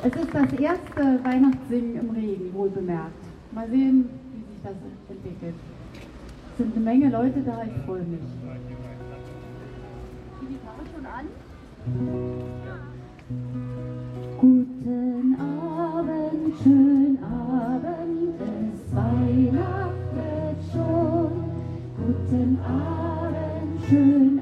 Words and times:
Es 0.00 0.14
ist 0.14 0.32
das 0.32 0.52
erste 0.52 1.24
Weihnachtssingen 1.24 1.96
im 1.96 2.10
Regen, 2.10 2.54
wohl 2.54 2.70
bemerkt. 2.70 3.20
Mal 3.50 3.68
sehen, 3.68 4.08
wie 4.32 4.44
sich 4.52 4.62
das 4.62 4.74
entwickelt. 5.08 5.54
Es 6.52 6.58
sind 6.58 6.76
eine 6.76 6.84
Menge 6.84 7.10
Leute 7.10 7.40
da, 7.40 7.64
ich 7.64 7.84
freue 7.84 8.02
mich. 8.02 8.20
Die 10.40 10.46
Gitarre 10.46 10.84
schon 10.94 11.04
an? 11.04 11.26
Guten 14.38 15.36
Abend, 15.40 16.54
schönen 16.62 17.18
Abend, 17.24 18.40
es 18.40 18.94
weihnachtet 18.94 20.58
schon. 20.72 21.32
Guten 21.96 22.58
Abend, 22.60 23.84
schönen 23.88 24.37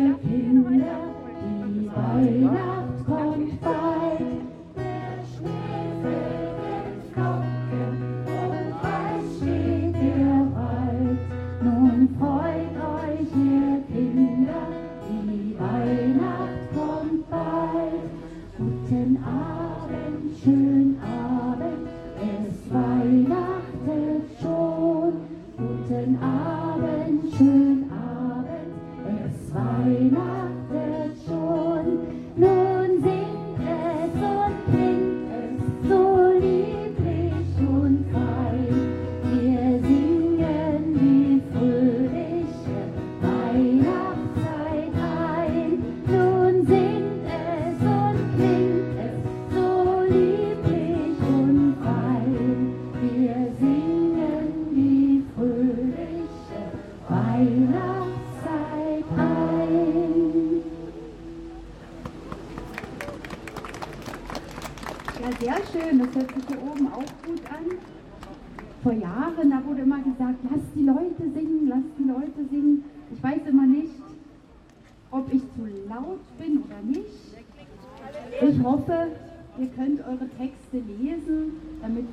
euch, 0.00 0.06
ihr 0.06 0.16
Kinder, 0.16 0.80
die 1.68 1.90
Weihnacht 1.94 2.66
kommt 2.66 2.79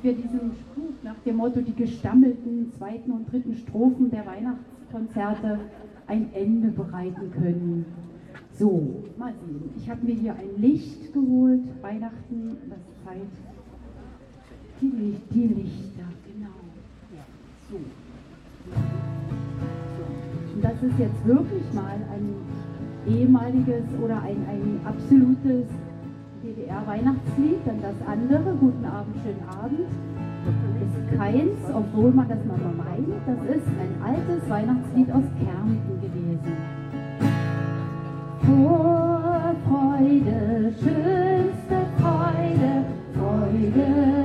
wir 0.02 0.14
diesem 0.14 0.52
Spuk 0.52 1.02
nach 1.02 1.18
dem 1.24 1.36
Motto 1.36 1.60
die 1.60 1.74
gestammelten 1.74 2.72
zweiten 2.76 3.12
und 3.12 3.30
dritten 3.30 3.54
Strophen 3.54 4.10
der 4.10 4.26
Weihnachtskonzerte 4.26 5.60
ein 6.06 6.32
Ende 6.32 6.68
bereiten 6.68 7.30
können. 7.32 7.84
So, 8.52 9.04
mal 9.16 9.32
sehen. 9.46 9.70
Ich 9.76 9.88
habe 9.88 10.04
mir 10.04 10.14
hier 10.14 10.34
ein 10.34 10.60
Licht 10.60 11.12
geholt. 11.12 11.62
Weihnachten, 11.80 12.56
das 12.68 12.78
ist 12.78 13.04
Zeit. 13.04 13.16
Die, 14.80 14.90
Licht, 14.90 15.22
die 15.32 15.46
Lichter, 15.46 16.04
genau. 16.26 16.48
So. 17.70 17.76
Und 20.54 20.64
das 20.64 20.82
ist 20.82 20.98
jetzt 20.98 21.26
wirklich 21.26 21.62
mal 21.72 21.96
ein 22.12 22.34
ehemaliges 23.06 23.84
oder 24.02 24.22
ein, 24.22 24.44
ein 24.48 24.80
absolutes 24.84 25.66
DDR-Weihnachtslied. 26.42 27.60
Dann 27.66 27.80
das 27.82 27.94
andere, 28.06 28.54
Guten 28.60 28.84
Abend, 28.84 29.16
schönen 29.22 29.48
Abend, 29.48 29.88
ist 30.82 31.18
keins, 31.18 31.58
obwohl 31.74 32.10
man 32.10 32.28
das 32.28 32.44
mal 32.44 32.58
meint. 32.58 33.08
Das 33.26 33.38
ist 33.56 33.66
ein 33.66 34.02
altes 34.02 34.48
Weihnachtslied 34.48 35.10
aus 35.12 35.24
Kärnten 35.38 36.00
gewesen. 36.00 36.56
Vorfreude, 38.46 40.32
schönste 40.80 41.78
Freude, 41.98 42.84
Freude 43.14 44.17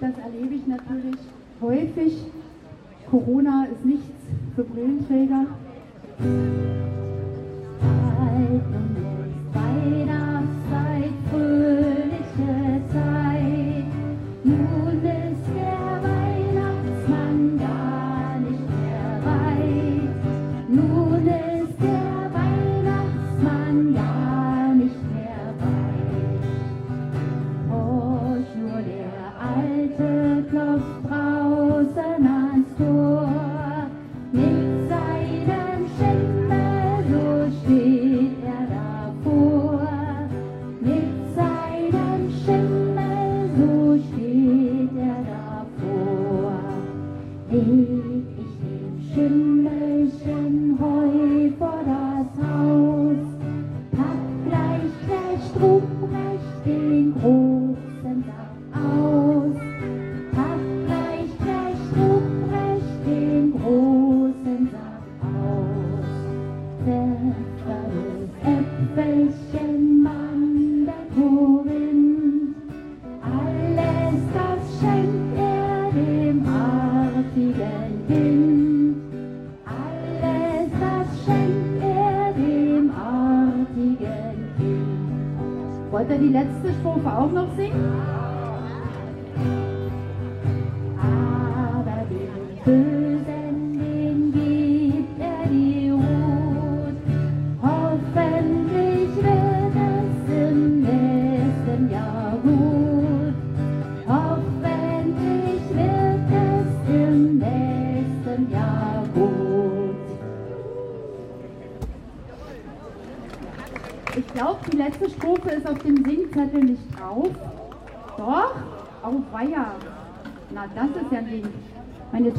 das 0.00 0.16
erlebe 0.18 0.54
ich 0.54 0.66
natürlich 0.66 1.18
häufig. 1.60 2.16
Corona 3.10 3.66
ist 3.72 3.84
nichts 3.84 4.10
für 4.54 4.64
Brillenträger. 4.64 5.46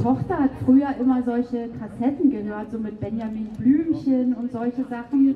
Tochter 0.02 0.40
hat 0.40 0.52
früher 0.66 0.90
immer 1.00 1.22
solche 1.24 1.70
Kassetten 1.80 2.32
gehört, 2.32 2.72
so 2.72 2.80
mit 2.80 3.00
Benjamin 3.00 3.50
Blümchen 3.58 4.34
und 4.34 4.52
solche 4.52 4.84
Sachen. 4.86 5.36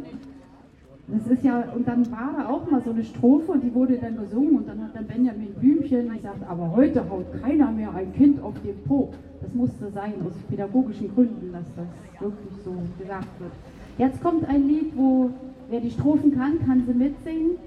Das 1.07 1.27
ist 1.27 1.43
ja, 1.43 1.63
und 1.75 1.87
dann 1.87 2.09
war 2.11 2.33
da 2.35 2.49
auch 2.49 2.69
mal 2.71 2.81
so 2.81 2.89
eine 2.89 3.03
Strophe 3.03 3.59
die 3.63 3.71
wurde 3.75 3.97
dann 3.97 4.17
gesungen 4.17 4.57
und 4.57 4.67
dann 4.67 4.81
hat 4.83 4.95
dann 4.95 5.05
Benjamin 5.05 5.53
Blümchen 5.53 6.11
gesagt, 6.11 6.49
aber 6.49 6.71
heute 6.75 7.07
haut 7.07 7.25
keiner 7.43 7.71
mehr 7.71 7.93
ein 7.93 8.11
Kind 8.13 8.41
auf 8.41 8.55
den 8.63 8.75
Po. 8.85 9.11
Das 9.39 9.53
musste 9.53 9.91
sein, 9.91 10.13
aus 10.25 10.33
pädagogischen 10.49 11.13
Gründen, 11.13 11.51
dass 11.51 11.65
das 11.75 12.21
wirklich 12.21 12.55
so 12.63 12.73
gesagt 12.97 13.39
wird. 13.39 13.51
Jetzt 13.99 14.21
kommt 14.23 14.49
ein 14.49 14.67
Lied, 14.67 14.93
wo 14.95 15.29
wer 15.69 15.79
die 15.79 15.91
Strophen 15.91 16.35
kann, 16.35 16.59
kann 16.65 16.83
sie 16.87 16.93
mitsingen. 16.93 17.57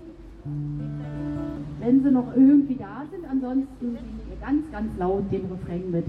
Wenn 1.78 2.02
sie 2.02 2.10
noch 2.10 2.34
irgendwie 2.34 2.74
da 2.74 3.04
sind, 3.08 3.24
ansonsten 3.30 3.68
singen 3.80 4.20
wir 4.28 4.36
ganz, 4.44 4.64
ganz 4.72 4.98
laut 4.98 5.30
den 5.30 5.42
Refrain 5.46 5.90
mit. 5.92 6.06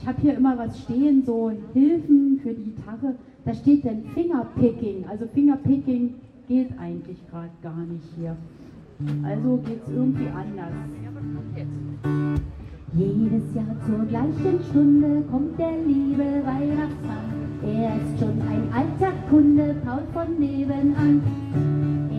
Ich 0.00 0.06
habe 0.06 0.20
hier 0.22 0.36
immer 0.36 0.56
was 0.56 0.78
stehen, 0.80 1.24
so 1.24 1.50
Hilfen 1.74 2.38
für 2.42 2.54
die 2.54 2.70
Gitarre. 2.70 3.16
Da 3.44 3.52
steht 3.52 3.84
dann 3.84 4.04
Fingerpicking. 4.14 5.04
Also 5.08 5.26
Fingerpicking 5.34 6.14
geht 6.46 6.70
eigentlich 6.78 7.18
gerade 7.30 7.50
gar 7.62 7.80
nicht 7.80 8.04
hier. 8.16 8.36
Also 9.24 9.56
geht 9.58 9.82
es 9.86 9.92
irgendwie 9.92 10.28
anders. 10.28 10.72
Jedes 12.94 13.54
Jahr 13.54 13.76
zur 13.86 14.06
gleichen 14.06 14.60
Stunde 14.70 15.22
kommt 15.30 15.58
der 15.58 15.72
liebe 15.86 16.24
Weihnachtsmann. 16.46 17.28
Er 17.62 17.96
ist 17.96 18.18
schon 18.20 18.40
ein 18.42 18.72
alter 18.72 19.12
Kunde, 19.28 19.76
Paul 19.84 20.02
von 20.12 20.38
nebenan. 20.38 21.22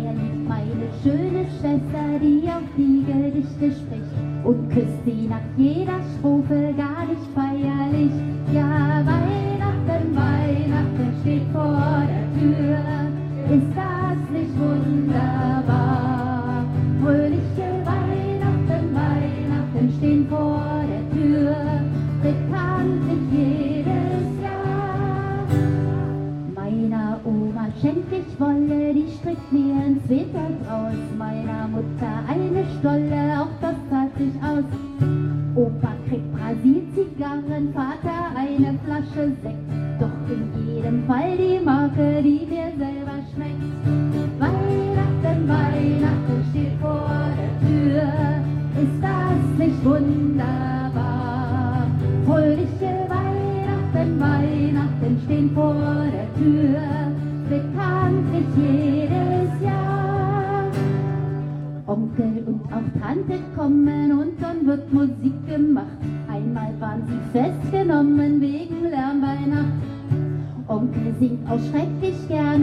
Er 0.04 0.14
liebt 0.14 0.48
meine 0.48 0.90
schöne 1.02 1.46
Schwester, 1.60 2.20
die 2.22 2.44
auf 2.50 2.64
die 2.78 3.04
Gedichte 3.06 3.72
spricht 3.72 4.29
und 4.44 4.70
küsst 4.70 5.04
sie 5.06 5.28
nach 5.28 5.42
jeder 5.58 6.00
Strophe 6.18 6.74
gar 6.78 7.06
nicht 7.06 7.22
feierlich. 7.36 8.12
Ja, 8.54 9.04
Weihnachten, 9.06 10.16
Weihnachten 10.16 11.14
steht 11.22 11.44
vor 11.52 12.04
der 12.08 12.26
Tür. 12.40 12.80
Ist 13.56 13.72
das 13.76 14.20
nicht 14.32 14.58
wunderbar? 14.60 16.64
Fröhliche 17.02 17.39
schenk 27.82 28.06
ich 28.12 28.40
Wolle, 28.40 28.94
die 28.94 29.08
strickt 29.20 29.52
mir 29.52 29.76
ein 29.76 30.00
Sweater 30.06 30.50
draus. 30.66 30.96
Meiner 31.18 31.68
Mutter 31.68 32.24
eine 32.28 32.64
Stolle, 32.80 33.42
auch 33.42 33.52
das 33.62 33.76
zahlt 33.90 34.16
sich 34.18 34.34
aus. 34.44 34.64
Opa 35.56 35.94
kriegt 36.08 36.32
Brasil-Zigarren, 36.34 37.74
Vater 37.74 38.32
eine 38.36 38.78
Flasche 38.86 39.32
Sekt. 39.42 39.70
Doch 40.00 40.20
in 40.30 40.44
jedem 40.68 41.04
Fall 41.06 41.36
die 41.38 41.60
Marke, 41.64 42.22
die 42.24 42.46
mir 42.50 42.72
selber 42.78 43.20
schmeckt. 43.34 43.64
Weihnachten, 44.40 45.48
Weihnachten 45.48 46.44
steht 46.52 46.78
vor 46.82 47.10
der 47.40 47.54
Tür. 47.68 48.04
Ist 48.84 49.00
das 49.02 49.42
nicht 49.58 49.84
wunderbar? 49.86 51.88
Fröhliche 52.26 52.92
Weihnachten, 53.10 54.20
Weihnachten 54.20 55.22
stehen 55.26 55.50
vor 55.54 55.74
der 55.74 56.28
Tür. 56.42 56.59
Tante 63.10 63.40
kommen 63.56 64.12
und 64.20 64.40
dann 64.40 64.68
wird 64.68 64.94
Musik 64.94 65.34
gemacht. 65.48 65.98
Einmal 66.32 66.80
waren 66.80 67.02
sie 67.08 67.40
festgenommen 67.40 68.40
wegen 68.40 68.84
Lärm 68.84 69.20
bei 69.20 69.48
Nacht. 69.48 69.82
Onkel 70.68 71.16
singt 71.20 71.50
auch 71.50 71.58
schrecklich 71.72 72.28
gerne, 72.28 72.59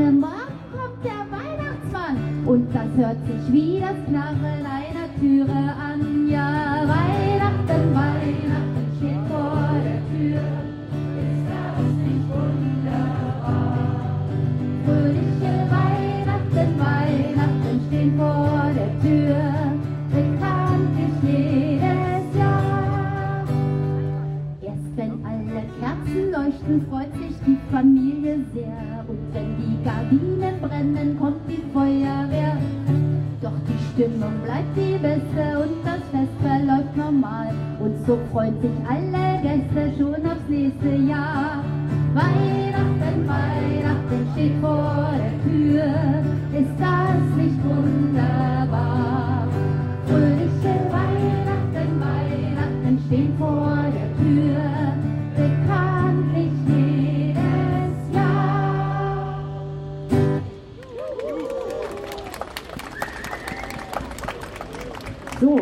So. 65.41 65.61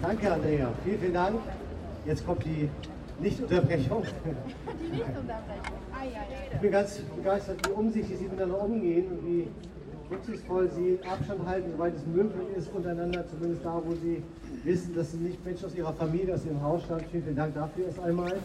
Danke, 0.00 0.32
Andrea. 0.32 0.68
Vielen, 0.84 1.00
vielen 1.00 1.14
Dank. 1.14 1.40
Jetzt 2.06 2.24
kommt 2.24 2.44
die 2.44 2.68
Nichtunterbrechung. 3.20 4.04
Die 4.04 4.96
Nichtunterbrechung. 4.96 5.78
Ich 6.52 6.58
bin 6.58 6.70
ganz 6.70 7.00
begeistert, 7.16 7.56
wie 7.66 7.72
umsichtig 7.72 8.18
Sie 8.18 8.24
miteinander 8.24 8.62
umgehen 8.62 9.06
und 9.10 9.26
wie 9.26 9.48
rücksichtsvoll 10.12 10.70
Sie 10.70 10.98
Abstand 11.10 11.44
halten, 11.44 11.72
soweit 11.72 11.96
es 11.96 12.06
möglich 12.06 12.56
ist, 12.56 12.72
untereinander, 12.72 13.24
zumindest 13.28 13.64
da, 13.64 13.82
wo 13.84 13.92
Sie 13.94 14.22
wissen, 14.62 14.94
dass 14.94 15.10
Sie 15.10 15.18
nicht 15.18 15.44
Menschen 15.44 15.66
aus 15.66 15.74
Ihrer 15.74 15.92
Familie, 15.92 16.34
aus 16.34 16.44
Ihrem 16.44 16.62
Haus 16.62 16.84
stammen. 16.84 17.04
Vielen, 17.10 17.24
vielen 17.24 17.36
Dank 17.36 17.54
dafür 17.54 17.86
erst 17.86 17.98
einmal. 17.98 18.36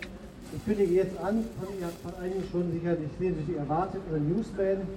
Ich 0.55 0.65
kündige 0.65 0.93
jetzt 0.95 1.17
an, 1.19 1.45
von, 1.59 2.11
von 2.11 2.23
einigen 2.23 2.43
schon 2.51 2.71
sicherlich 2.71 3.09
sehnsüchtig 3.19 3.57
erwartet, 3.57 4.01
über 4.09 4.17
Newsman, 4.17 4.87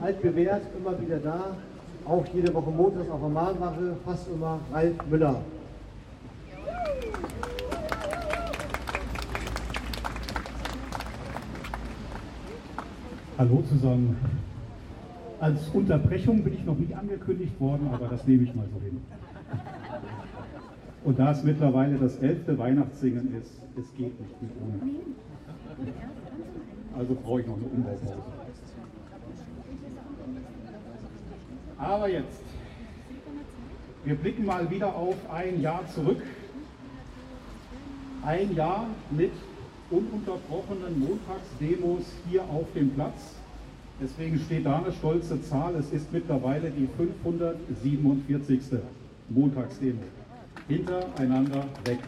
altbewährt, 0.00 0.62
immer 0.76 1.00
wieder 1.00 1.18
da, 1.18 1.56
auch 2.10 2.26
jede 2.34 2.52
Woche 2.52 2.70
montags 2.70 3.08
auf 3.08 3.20
der 3.20 3.28
Mahnwache, 3.28 3.96
fast 4.04 4.28
immer 4.28 4.58
Ralf 4.72 4.96
Müller. 5.08 5.40
Hallo 13.38 13.62
zusammen. 13.62 14.16
Als 15.38 15.68
Unterbrechung 15.68 16.42
bin 16.42 16.54
ich 16.54 16.64
noch 16.64 16.76
nicht 16.76 16.94
angekündigt 16.94 17.58
worden, 17.60 17.88
aber 17.92 18.08
das 18.08 18.26
nehme 18.26 18.42
ich 18.42 18.54
mal 18.54 18.66
so 18.74 18.80
hin. 18.80 19.00
Und 21.04 21.18
da 21.18 21.30
es 21.30 21.44
mittlerweile 21.44 21.96
das 21.96 22.16
elfte 22.18 22.58
Weihnachtssingen 22.58 23.34
ist, 23.40 23.62
es 23.78 23.94
geht 23.94 24.20
nicht 24.20 24.42
mit 24.42 24.50
ohne. 24.60 24.90
Also 26.98 27.14
brauche 27.14 27.40
ich 27.40 27.46
noch 27.46 27.56
eine 27.56 27.66
Umbaupause. 27.66 28.39
Aber 31.80 32.10
jetzt, 32.10 32.42
wir 34.04 34.14
blicken 34.14 34.44
mal 34.44 34.70
wieder 34.70 34.94
auf 34.94 35.16
ein 35.32 35.62
Jahr 35.62 35.82
zurück. 35.94 36.22
Ein 38.22 38.54
Jahr 38.54 38.86
mit 39.10 39.32
ununterbrochenen 39.90 41.00
Montagsdemos 41.00 42.04
hier 42.28 42.42
auf 42.42 42.66
dem 42.74 42.90
Platz. 42.90 43.34
Deswegen 43.98 44.38
steht 44.38 44.66
da 44.66 44.78
eine 44.78 44.92
stolze 44.92 45.42
Zahl. 45.42 45.74
Es 45.76 45.90
ist 45.90 46.12
mittlerweile 46.12 46.70
die 46.70 46.86
547. 46.98 48.60
Montagsdemo. 49.30 50.02
Hintereinander 50.68 51.64
weg. 51.84 51.98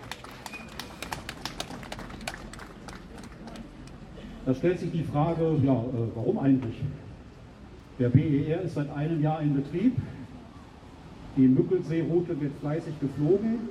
Da 4.44 4.54
stellt 4.54 4.80
sich 4.80 4.90
die 4.90 5.04
Frage, 5.04 5.56
ja, 5.62 5.72
äh, 5.72 6.08
warum 6.14 6.38
eigentlich? 6.38 6.74
Der 7.98 8.08
BER 8.08 8.62
ist 8.62 8.74
seit 8.74 8.90
einem 8.90 9.20
Jahr 9.20 9.40
in 9.42 9.54
Betrieb. 9.54 9.96
Die 11.36 11.48
Mückelseeroute 11.48 12.40
wird 12.40 12.52
fleißig 12.60 12.98
geflogen. 13.00 13.68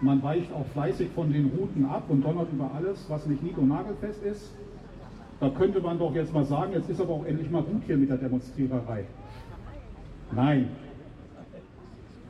Man 0.00 0.22
weicht 0.22 0.52
auch 0.52 0.66
fleißig 0.72 1.10
von 1.14 1.32
den 1.32 1.46
Routen 1.56 1.84
ab 1.86 2.04
und 2.08 2.24
donnert 2.24 2.52
über 2.52 2.70
alles, 2.74 3.04
was 3.08 3.26
nicht 3.26 3.42
nied- 3.42 3.56
und 3.58 3.68
nagelfest 3.68 4.22
ist. 4.24 4.50
Da 5.38 5.48
könnte 5.50 5.80
man 5.80 5.98
doch 5.98 6.14
jetzt 6.14 6.32
mal 6.32 6.44
sagen, 6.44 6.72
jetzt 6.72 6.90
ist 6.90 7.00
aber 7.00 7.14
auch 7.14 7.24
endlich 7.24 7.50
mal 7.50 7.62
gut 7.62 7.82
hier 7.86 7.96
mit 7.96 8.10
der 8.10 8.16
Demonstriererei. 8.16 9.04
Nein, 10.34 10.68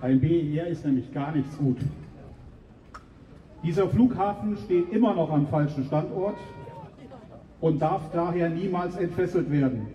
beim 0.00 0.20
BER 0.20 0.66
ist 0.66 0.84
nämlich 0.84 1.12
gar 1.14 1.32
nichts 1.32 1.56
gut. 1.56 1.78
Dieser 3.62 3.88
Flughafen 3.88 4.56
steht 4.56 4.90
immer 4.92 5.14
noch 5.14 5.30
am 5.30 5.46
falschen 5.46 5.84
Standort 5.84 6.36
und 7.60 7.80
darf 7.80 8.10
daher 8.12 8.50
niemals 8.50 8.96
entfesselt 8.96 9.50
werden. 9.50 9.86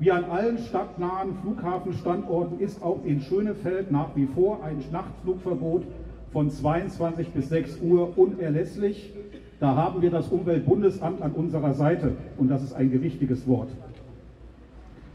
Wie 0.00 0.10
an 0.10 0.24
allen 0.24 0.58
stadtnahen 0.58 1.36
Flughafenstandorten 1.42 2.58
ist 2.58 2.82
auch 2.82 3.04
in 3.04 3.20
Schönefeld 3.20 3.92
nach 3.92 4.08
wie 4.16 4.26
vor 4.26 4.64
ein 4.64 4.82
Nachtflugverbot 4.90 5.84
von 6.32 6.50
22 6.50 7.28
bis 7.28 7.48
6 7.48 7.80
Uhr 7.80 8.18
unerlässlich. 8.18 9.12
Da 9.60 9.76
haben 9.76 10.02
wir 10.02 10.10
das 10.10 10.28
Umweltbundesamt 10.28 11.22
an 11.22 11.30
unserer 11.32 11.74
Seite 11.74 12.16
und 12.36 12.50
das 12.50 12.64
ist 12.64 12.74
ein 12.74 12.90
gewichtiges 12.90 13.46
Wort. 13.46 13.68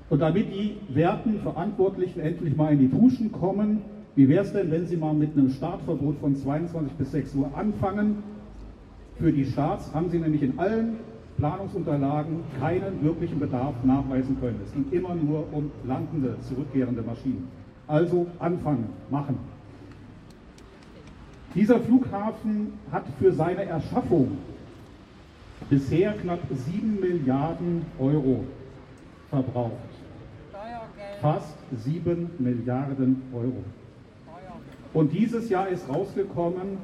Und 0.09 0.21
damit 0.21 0.47
die 0.49 0.77
werten 0.87 1.39
Verantwortlichen 1.39 2.21
endlich 2.21 2.55
mal 2.55 2.71
in 2.71 2.79
die 2.79 2.87
Puschen 2.87 3.33
kommen, 3.33 3.81
wie 4.15 4.29
wäre 4.29 4.43
es 4.43 4.53
denn, 4.53 4.71
wenn 4.71 4.87
Sie 4.87 4.95
mal 4.95 5.13
mit 5.13 5.37
einem 5.37 5.49
Startverbot 5.49 6.17
von 6.19 6.35
22 6.35 6.93
bis 6.93 7.11
6 7.11 7.35
Uhr 7.35 7.51
anfangen? 7.53 8.23
Für 9.17 9.31
die 9.33 9.45
Starts 9.45 9.93
haben 9.93 10.09
Sie 10.09 10.19
nämlich 10.19 10.41
in 10.41 10.57
allen 10.57 10.97
Planungsunterlagen 11.39 12.43
keinen 12.59 13.03
wirklichen 13.03 13.39
Bedarf 13.39 13.73
nachweisen 13.83 14.39
können. 14.39 14.59
Es 14.63 14.73
ging 14.73 14.85
immer 14.91 15.15
nur 15.15 15.45
um 15.53 15.71
landende, 15.85 16.35
zurückkehrende 16.41 17.01
Maschinen. 17.01 17.47
Also 17.87 18.27
anfangen, 18.39 18.89
machen. 19.09 19.39
Dieser 21.55 21.79
Flughafen 21.79 22.73
hat 22.91 23.05
für 23.17 23.31
seine 23.31 23.63
Erschaffung 23.63 24.37
bisher 25.69 26.13
knapp 26.13 26.41
7 26.51 26.99
Milliarden 26.99 27.85
Euro 27.97 28.43
verbraucht. 29.29 29.71
Fast 31.21 31.57
7 31.83 32.29
Milliarden 32.37 33.21
Euro. 33.33 33.63
Und 34.93 35.13
dieses 35.13 35.49
Jahr 35.49 35.67
ist 35.69 35.87
rausgekommen, 35.89 36.77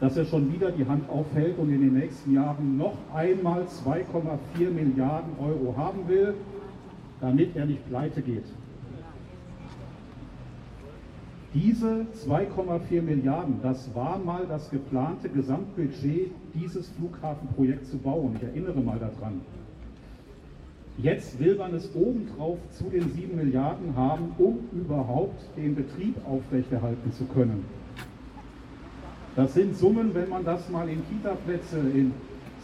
dass 0.00 0.16
er 0.16 0.24
schon 0.24 0.52
wieder 0.52 0.70
die 0.70 0.86
Hand 0.86 1.08
aufhält 1.08 1.58
und 1.58 1.72
in 1.72 1.80
den 1.80 1.94
nächsten 1.94 2.34
Jahren 2.34 2.76
noch 2.76 2.96
einmal 3.14 3.62
2,4 3.62 4.70
Milliarden 4.70 5.32
Euro 5.38 5.76
haben 5.76 6.08
will, 6.08 6.34
damit 7.20 7.56
er 7.56 7.66
nicht 7.66 7.88
pleite 7.88 8.20
geht. 8.20 8.44
Diese 11.54 12.06
2,4 12.26 13.00
Milliarden, 13.00 13.60
das 13.62 13.94
war 13.94 14.18
mal 14.18 14.44
das 14.48 14.68
geplante 14.70 15.28
Gesamtbudget, 15.28 16.32
dieses 16.52 16.88
Flughafenprojekt 16.88 17.86
zu 17.86 17.96
bauen. 17.98 18.34
Ich 18.36 18.42
erinnere 18.42 18.80
mal 18.80 18.98
daran. 18.98 19.40
Jetzt 20.98 21.38
will 21.38 21.56
man 21.56 21.72
es 21.74 21.94
obendrauf 21.94 22.58
zu 22.70 22.84
den 22.84 23.08
7 23.12 23.36
Milliarden 23.36 23.94
haben, 23.96 24.32
um 24.38 24.58
überhaupt 24.72 25.40
den 25.56 25.76
Betrieb 25.76 26.16
aufrechterhalten 26.26 27.12
zu 27.12 27.24
können. 27.26 27.64
Das 29.36 29.54
sind 29.54 29.76
Summen, 29.76 30.14
wenn 30.14 30.28
man 30.28 30.44
das 30.44 30.68
mal 30.68 30.88
in 30.88 31.02
Kitaplätze, 31.08 31.78
in 31.78 32.12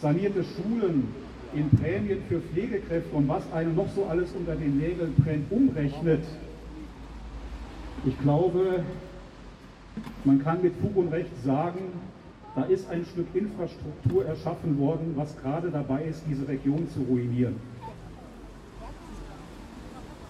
sanierte 0.01 0.45
Schulen, 0.45 1.09
in 1.53 1.69
Prämien 1.71 2.23
für 2.29 2.41
Pflegekräfte 2.41 3.15
und 3.17 3.29
was 3.29 3.43
einem 3.53 3.75
noch 3.75 3.89
so 3.89 4.05
alles 4.05 4.31
unter 4.33 4.55
den 4.55 4.79
Nägeln 4.79 5.13
brennt, 5.17 5.51
umrechnet, 5.51 6.23
ich 8.07 8.19
glaube, 8.21 8.85
man 10.25 10.43
kann 10.43 10.63
mit 10.63 10.75
Fug 10.81 10.97
und 10.97 11.09
Recht 11.09 11.31
sagen, 11.45 11.81
da 12.55 12.63
ist 12.63 12.89
ein 12.89 13.05
Stück 13.05 13.27
Infrastruktur 13.35 14.25
erschaffen 14.25 14.79
worden, 14.79 15.13
was 15.17 15.37
gerade 15.43 15.71
dabei 15.71 16.05
ist, 16.05 16.23
diese 16.29 16.47
Region 16.47 16.89
zu 16.89 17.01
ruinieren. 17.03 17.57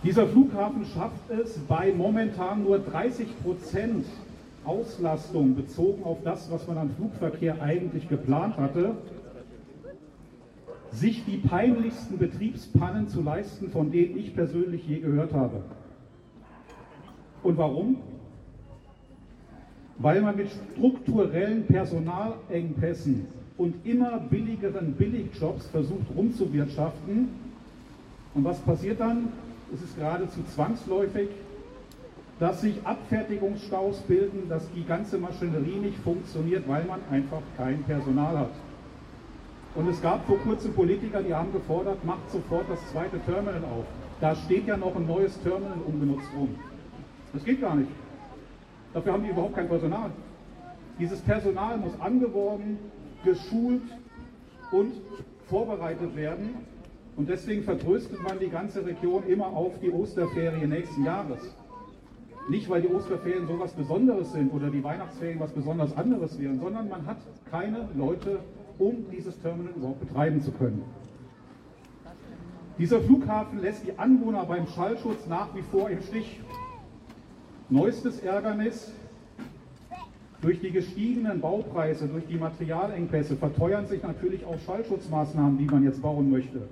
Dieser 0.03 0.27
Flughafen 0.27 0.87
schafft 0.87 1.31
es 1.31 1.59
bei 1.69 1.93
momentan 1.95 2.65
nur 2.65 2.79
30 2.79 3.29
Prozent 3.43 4.07
Auslastung 4.65 5.55
bezogen 5.55 6.05
auf 6.05 6.19
das, 6.23 6.51
was 6.51 6.67
man 6.67 6.79
an 6.79 6.91
Flugverkehr 6.91 7.61
eigentlich 7.63 8.09
geplant 8.09 8.57
hatte, 8.57 8.97
sich 10.93 11.25
die 11.25 11.39
peinlichsten 11.39 12.19
Betriebspannen 12.19 13.09
zu 13.09 13.23
leisten, 13.23 13.71
von 13.71 13.91
denen 13.91 14.19
ich 14.19 14.35
persönlich 14.35 14.87
je 14.87 15.01
gehört 15.01 15.33
habe. 15.33 15.63
Und 17.43 17.57
warum? 17.57 17.99
Weil 19.99 20.21
man 20.21 20.37
mit 20.37 20.49
strukturellen 20.51 21.67
Personalengpässen 21.67 23.27
und 23.57 23.87
immer 23.87 24.19
billigeren 24.19 24.95
Billigjobs 24.95 25.67
versucht 25.69 26.07
rumzuwirtschaften. 26.17 27.29
Und 28.35 28.45
was 28.45 28.59
passiert 28.61 29.01
dann? 29.01 29.29
Es 29.73 29.83
ist 29.83 29.97
geradezu 29.97 30.43
zwangsläufig, 30.55 31.29
dass 32.41 32.63
sich 32.63 32.75
Abfertigungsstaus 32.85 34.01
bilden, 34.01 34.49
dass 34.49 34.67
die 34.73 34.85
ganze 34.85 35.19
Maschinerie 35.19 35.79
nicht 35.79 35.99
funktioniert, 35.99 36.67
weil 36.67 36.85
man 36.85 37.01
einfach 37.11 37.43
kein 37.59 37.83
Personal 37.83 38.39
hat. 38.39 38.51
Und 39.75 39.89
es 39.89 40.01
gab 40.01 40.27
vor 40.27 40.39
kurzem 40.39 40.73
Politiker, 40.73 41.23
die 41.23 41.35
haben 41.35 41.53
gefordert, 41.53 42.03
macht 42.03 42.31
sofort 42.31 42.65
das 42.71 42.81
zweite 42.91 43.21
Terminal 43.21 43.63
auf. 43.65 43.85
Da 44.21 44.35
steht 44.35 44.67
ja 44.67 44.77
noch 44.79 44.97
ein 44.97 45.07
neues 45.07 45.41
Terminal 45.43 45.79
unbenutzt 45.87 46.29
rum. 46.37 46.49
Das 47.35 47.45
geht 47.45 47.61
gar 47.61 47.77
nicht. 47.77 47.91
Dafür 48.95 49.13
haben 49.13 49.23
die 49.23 49.31
überhaupt 49.31 49.55
kein 49.55 49.69
Personal. 49.69 50.11
Dieses 50.99 51.21
Personal 51.21 51.77
muss 51.77 51.93
angeworben, 52.01 52.79
geschult 53.23 53.83
und 54.73 54.93
vorbereitet 55.47 56.17
werden. 56.17 56.55
Und 57.17 57.29
deswegen 57.29 57.63
vertröstet 57.65 58.23
man 58.23 58.39
die 58.39 58.49
ganze 58.49 58.85
Region 58.85 59.25
immer 59.29 59.49
auf 59.49 59.79
die 59.81 59.91
Osterferien 59.91 60.71
nächsten 60.71 61.05
Jahres. 61.05 61.55
Nicht, 62.49 62.69
weil 62.69 62.83
die 62.83 62.89
Osterferien 62.89 63.47
so 63.47 63.59
was 63.59 63.73
Besonderes 63.73 64.33
sind 64.33 64.53
oder 64.53 64.71
die 64.71 64.83
Weihnachtsferien 64.83 65.39
was 65.39 65.53
besonders 65.53 65.97
anderes 65.97 66.39
wären, 66.39 66.59
sondern 66.59 66.89
man 66.89 67.07
hat 67.07 67.19
keine 67.51 67.89
Leute, 67.95 68.41
um 68.79 69.05
dieses 69.13 69.41
Terminal 69.41 69.73
überhaupt 69.75 70.01
betreiben 70.01 70.41
zu 70.41 70.51
können. 70.53 70.83
Dieser 72.79 73.01
Flughafen 73.03 73.61
lässt 73.61 73.87
die 73.87 73.99
Anwohner 73.99 74.45
beim 74.47 74.67
Schallschutz 74.67 75.27
nach 75.27 75.55
wie 75.55 75.63
vor 75.63 75.91
im 75.91 76.01
Stich. 76.01 76.41
Neuestes 77.69 78.21
Ärgernis, 78.21 78.93
durch 80.41 80.61
die 80.61 80.71
gestiegenen 80.71 81.41
Baupreise, 81.41 82.09
durch 82.09 82.27
die 82.27 82.39
Materialengpässe 82.39 83.37
verteuern 83.37 83.87
sich 83.87 84.03
natürlich 84.03 84.45
auch 84.47 84.59
Schallschutzmaßnahmen, 84.65 85.59
die 85.59 85.67
man 85.67 85.85
jetzt 85.85 86.01
bauen 86.01 86.31
möchte. 86.31 86.63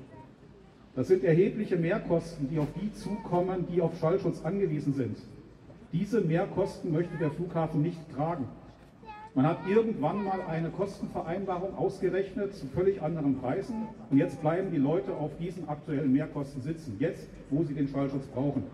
Das 0.97 1.09
sind 1.09 1.23
erhebliche 1.23 1.77
Mehrkosten, 1.77 2.49
die 2.51 2.59
auf 2.59 2.69
die 2.81 2.93
zukommen, 2.95 3.67
die 3.71 3.83
auf 3.83 3.99
Schallschutz 4.01 4.43
angewiesen 4.43 4.95
sind. 4.95 5.19
Diese 5.93 6.21
Mehrkosten 6.21 6.93
möchte 6.93 7.17
der 7.17 7.31
Flughafen 7.31 7.81
nicht 7.81 7.99
tragen. 8.15 8.47
Man 9.35 9.47
hat 9.47 9.59
irgendwann 9.67 10.23
mal 10.23 10.41
eine 10.47 10.69
Kostenvereinbarung 10.69 11.77
ausgerechnet 11.79 12.55
zu 12.55 12.67
völlig 12.67 13.01
anderen 13.01 13.39
Preisen 13.41 13.87
und 14.11 14.19
jetzt 14.19 14.41
bleiben 14.43 14.71
die 14.71 14.79
Leute 14.79 15.15
auf 15.15 15.31
diesen 15.39 15.67
aktuellen 15.69 16.13
Mehrkosten 16.13 16.61
sitzen, 16.61 16.97
jetzt 16.99 17.27
wo 17.49 17.63
sie 17.63 17.73
den 17.73 17.89
Schallschutz 17.89 18.27
brauchen. 18.27 18.65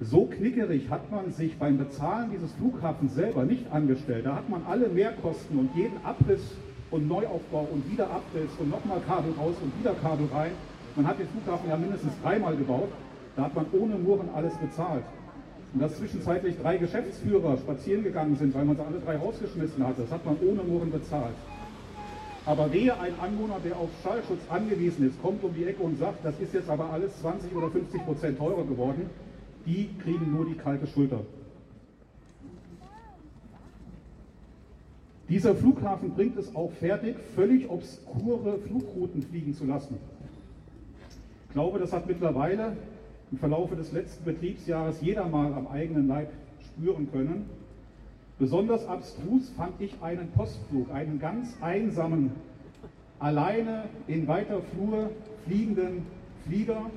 So 0.00 0.26
knickerig 0.26 0.90
hat 0.90 1.10
man 1.10 1.30
sich 1.32 1.56
beim 1.56 1.78
Bezahlen 1.78 2.30
dieses 2.30 2.52
Flughafens 2.54 3.14
selber 3.14 3.44
nicht 3.44 3.70
angestellt. 3.72 4.26
Da 4.26 4.34
hat 4.34 4.50
man 4.50 4.66
alle 4.66 4.88
Mehrkosten 4.88 5.58
und 5.58 5.74
jeden 5.74 6.04
Abriss 6.04 6.56
und 6.90 7.08
Neuaufbau 7.08 7.68
und 7.72 7.90
wieder 7.90 8.10
Abriss 8.10 8.50
und 8.58 8.68
nochmal 8.68 9.00
Kabel 9.06 9.32
raus 9.38 9.54
und 9.62 9.78
wieder 9.78 9.94
Kabel 9.94 10.26
rein. 10.34 10.50
Man 10.94 11.06
hat 11.06 11.18
den 11.18 11.28
Flughafen 11.28 11.70
ja 11.70 11.76
mindestens 11.76 12.12
dreimal 12.22 12.54
gebaut. 12.56 12.90
Da 13.36 13.44
hat 13.44 13.54
man 13.54 13.66
ohne 13.72 13.96
Murren 13.96 14.28
alles 14.34 14.54
bezahlt. 14.58 15.04
Und 15.74 15.80
dass 15.80 15.96
zwischenzeitlich 15.96 16.56
drei 16.62 16.76
Geschäftsführer 16.76 17.58
spazieren 17.58 18.04
gegangen 18.04 18.36
sind, 18.36 18.54
weil 18.54 18.64
man 18.64 18.76
sie 18.76 18.82
alle 18.82 19.00
drei 19.00 19.16
rausgeschmissen 19.16 19.86
hat, 19.86 19.98
das 19.98 20.10
hat 20.10 20.24
man 20.24 20.36
ohne 20.40 20.62
Murren 20.62 20.90
bezahlt. 20.90 21.34
Aber 22.46 22.72
wehe 22.72 22.98
ein 22.98 23.18
Anwohner, 23.20 23.58
der 23.64 23.76
auf 23.76 23.90
Schallschutz 24.02 24.40
angewiesen 24.48 25.08
ist, 25.08 25.20
kommt 25.20 25.42
um 25.42 25.54
die 25.54 25.64
Ecke 25.64 25.82
und 25.82 25.98
sagt, 25.98 26.24
das 26.24 26.38
ist 26.38 26.54
jetzt 26.54 26.70
aber 26.70 26.90
alles 26.90 27.18
20 27.20 27.54
oder 27.54 27.70
50 27.70 28.04
Prozent 28.04 28.38
teurer 28.38 28.64
geworden 28.64 29.10
die 29.66 29.88
kriegen 30.02 30.32
nur 30.32 30.46
die 30.46 30.54
kalte 30.54 30.86
Schulter. 30.86 31.20
Dieser 35.28 35.54
Flughafen 35.54 36.10
bringt 36.10 36.36
es 36.36 36.54
auch 36.54 36.70
fertig, 36.72 37.16
völlig 37.34 37.68
obskure 37.70 38.58
Flugrouten 38.58 39.22
fliegen 39.22 39.54
zu 39.54 39.64
lassen. 39.64 39.96
Ich 41.48 41.54
glaube, 41.54 41.78
das 41.78 41.92
hat 41.92 42.06
mittlerweile 42.06 42.76
im 43.30 43.38
Verlauf 43.38 43.70
des 43.74 43.92
letzten 43.92 44.24
Betriebsjahres 44.24 45.00
jeder 45.00 45.26
mal 45.26 45.52
am 45.52 45.66
eigenen 45.66 46.08
Leib 46.08 46.30
spüren 46.60 47.10
können. 47.10 47.48
Besonders 48.38 48.86
abstrus 48.86 49.50
fand 49.56 49.80
ich 49.80 49.94
einen 50.02 50.28
Postflug, 50.32 50.90
einen 50.92 51.18
ganz 51.18 51.56
einsamen, 51.60 52.32
alleine 53.18 53.84
in 54.06 54.26
weiter 54.26 54.60
Flur 54.60 55.10
fliegenden 55.46 56.06
Flieger, 56.46 56.90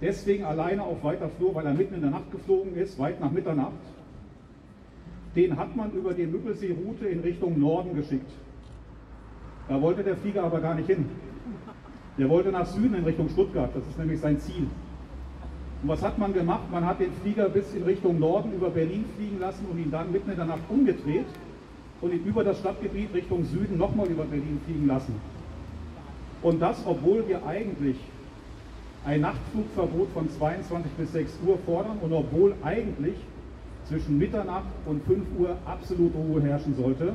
deswegen 0.00 0.44
alleine 0.44 0.82
auf 0.82 1.02
weiter 1.02 1.28
Flur, 1.28 1.54
weil 1.54 1.66
er 1.66 1.74
mitten 1.74 1.94
in 1.94 2.02
der 2.02 2.10
Nacht 2.10 2.30
geflogen 2.30 2.74
ist, 2.76 2.98
weit 2.98 3.20
nach 3.20 3.30
Mitternacht. 3.30 3.72
Den 5.34 5.56
hat 5.56 5.74
man 5.74 5.92
über 5.92 6.14
die 6.14 6.26
Müggelsee-Route 6.26 7.06
in 7.06 7.20
Richtung 7.20 7.58
Norden 7.58 7.94
geschickt. 7.94 8.30
Da 9.68 9.80
wollte 9.80 10.02
der 10.02 10.16
Flieger 10.16 10.44
aber 10.44 10.60
gar 10.60 10.74
nicht 10.74 10.86
hin. 10.86 11.06
Der 12.18 12.28
wollte 12.28 12.52
nach 12.52 12.66
Süden 12.66 12.94
in 12.94 13.04
Richtung 13.04 13.28
Stuttgart, 13.30 13.70
das 13.74 13.86
ist 13.86 13.98
nämlich 13.98 14.20
sein 14.20 14.38
Ziel. 14.38 14.66
Und 15.82 15.88
was 15.88 16.02
hat 16.02 16.16
man 16.16 16.32
gemacht? 16.32 16.70
Man 16.70 16.86
hat 16.86 17.00
den 17.00 17.12
Flieger 17.22 17.48
bis 17.48 17.74
in 17.74 17.82
Richtung 17.82 18.20
Norden 18.20 18.52
über 18.52 18.70
Berlin 18.70 19.04
fliegen 19.16 19.40
lassen 19.40 19.66
und 19.68 19.78
ihn 19.78 19.90
dann 19.90 20.12
mitten 20.12 20.30
in 20.30 20.36
der 20.36 20.46
Nacht 20.46 20.62
umgedreht 20.68 21.26
und 22.00 22.12
ihn 22.12 22.24
über 22.24 22.44
das 22.44 22.60
Stadtgebiet 22.60 23.12
Richtung 23.12 23.44
Süden 23.44 23.78
nochmal 23.78 24.06
über 24.06 24.24
Berlin 24.24 24.60
fliegen 24.64 24.86
lassen. 24.86 25.14
Und 26.42 26.60
das, 26.62 26.84
obwohl 26.86 27.26
wir 27.26 27.44
eigentlich 27.44 27.96
ein 29.04 29.22
Nachtflugverbot 29.22 30.08
von 30.14 30.30
22 30.30 30.92
bis 30.92 31.12
6 31.12 31.38
Uhr 31.46 31.58
fordern 31.66 31.98
und 32.00 32.12
obwohl 32.12 32.54
eigentlich 32.62 33.16
zwischen 33.88 34.18
Mitternacht 34.18 34.70
und 34.86 35.02
5 35.04 35.24
Uhr 35.40 35.56
absolute 35.66 36.16
Ruhe 36.16 36.42
herrschen 36.42 36.76
sollte. 36.76 37.12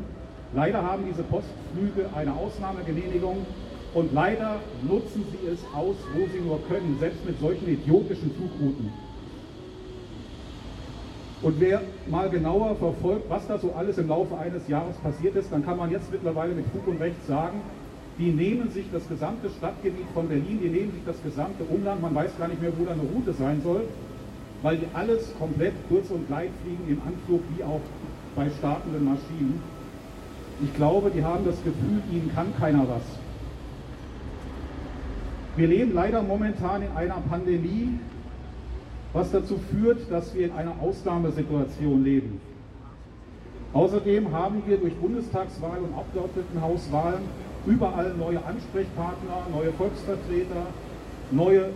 Leider 0.54 0.84
haben 0.84 1.04
diese 1.10 1.24
Postflüge 1.24 2.10
eine 2.14 2.34
Ausnahmegenehmigung 2.34 3.46
und 3.93 4.13
leider 4.13 4.60
nutzen 4.88 5.26
sie 5.32 5.47
es 5.47 5.60
aus, 5.76 5.95
wo 6.13 6.28
sie 6.32 6.39
nur 6.39 6.60
können, 6.67 6.97
selbst 7.00 7.26
mit 7.26 7.39
solchen 7.39 7.67
idiotischen 7.67 8.32
Flugrouten. 8.32 8.91
Und 11.41 11.60
wer 11.60 11.82
mal 12.10 12.30
genauer 12.30 12.76
verfolgt, 12.76 13.30
was 13.30 13.47
da 13.47 13.60
so 13.60 13.73
alles 13.73 13.97
im 13.97 14.08
Laufe 14.08 14.38
eines 14.38 14.67
Jahres 14.67 14.95
passiert 14.97 15.36
ist, 15.36 15.52
dann 15.52 15.63
kann 15.63 15.78
man 15.78 15.91
jetzt 15.91 16.12
mittlerweile 16.12 16.54
mit 16.54 16.65
Fug 16.67 16.88
und 16.88 17.00
Recht 17.00 17.26
sagen, 17.28 17.62
die 18.17 18.32
nehmen 18.32 18.71
sich 18.71 18.86
das 18.91 19.08
gesamte 19.08 19.50
Stadtgebiet 19.50 20.08
von 20.13 20.28
Berlin, 20.28 20.60
die 20.62 20.69
nehmen 20.69 20.91
sich 20.91 21.04
das 21.06 21.21
gesamte 21.21 21.63
Umland, 21.63 22.02
man 22.02 22.15
weiß 22.15 22.32
gar 22.39 22.47
nicht 22.47 22.62
mehr, 22.62 22.71
wo 22.76 22.86
da 22.86 22.93
eine 22.93 23.04
Route 23.04 23.34
sein 23.34 23.62
soll, 23.62 23.84
weil 24.63 24.78
die 24.78 24.88
alles 24.93 25.34
komplett 25.38 25.73
kurz 25.88 26.10
und 26.10 26.28
gleich 26.28 26.50
fliegen 26.63 26.89
im 26.89 27.02
Anflug 27.06 27.41
wie 27.56 27.63
auch 27.63 27.82
bei 28.36 28.50
startenden 28.50 29.06
Maschinen. 29.06 29.62
Ich 30.63 30.73
glaube, 30.73 31.12
die 31.12 31.23
haben 31.23 31.45
das 31.45 31.63
Gefühl, 31.63 32.02
ihnen 32.12 32.32
kann 32.34 32.47
keiner 32.58 32.88
was. 32.89 33.27
Wir 35.58 35.67
leben 35.67 35.96
leider 35.96 36.22
momentan 36.22 36.84
in 36.84 36.91
einer 36.96 37.17
Pandemie, 37.28 37.98
was 39.12 39.32
dazu 39.32 39.60
führt, 39.72 40.12
dass 40.12 40.36
wir 40.36 40.46
in 40.46 40.52
einer 40.52 40.74
Ausnahmesituation 40.80 42.04
leben. 42.04 42.39
Außerdem 43.74 44.32
haben 44.32 44.62
wir 44.67 44.78
durch 44.78 44.93
Bundestagswahl 44.98 45.80
und 45.80 45.98
Abgeordnetenhauswahlen 45.98 47.22
überall 47.65 48.13
neue 48.13 48.38
Ansprechpartner, 48.46 49.48
neue 49.52 49.74
Volksvertreter, 49.74 50.67
neue 51.32 51.70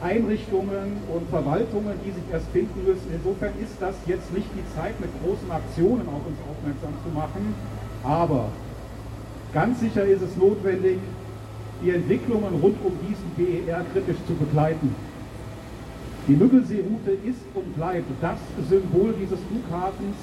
Einrichtungen 0.00 0.96
und 1.14 1.28
Verwaltungen, 1.28 2.00
die 2.06 2.12
sich 2.12 2.24
erst 2.32 2.48
finden 2.48 2.82
müssen. 2.86 3.12
Insofern 3.12 3.52
ist 3.62 3.76
das 3.78 3.94
jetzt 4.06 4.32
nicht 4.32 4.48
die 4.56 4.74
Zeit, 4.74 4.98
mit 5.00 5.10
großen 5.22 5.50
Aktionen 5.50 6.08
auf 6.08 6.24
uns 6.26 6.38
aufmerksam 6.48 6.94
zu 7.04 7.10
machen, 7.14 7.54
aber 8.04 8.48
ganz 9.52 9.80
sicher 9.80 10.04
ist 10.04 10.22
es 10.22 10.34
notwendig, 10.36 10.98
die 11.82 11.90
Entwicklungen 11.90 12.60
rund 12.60 12.76
um 12.84 12.92
diesen 13.06 13.30
BER 13.36 13.84
kritisch 13.92 14.18
zu 14.26 14.34
begleiten. 14.34 14.94
Die 16.26 16.36
Müggelsee-Route 16.36 17.12
ist 17.24 17.40
und 17.54 17.74
bleibt 17.76 18.04
das 18.20 18.38
Symbol 18.68 19.14
dieses 19.18 19.38
Flughafens, 19.48 20.16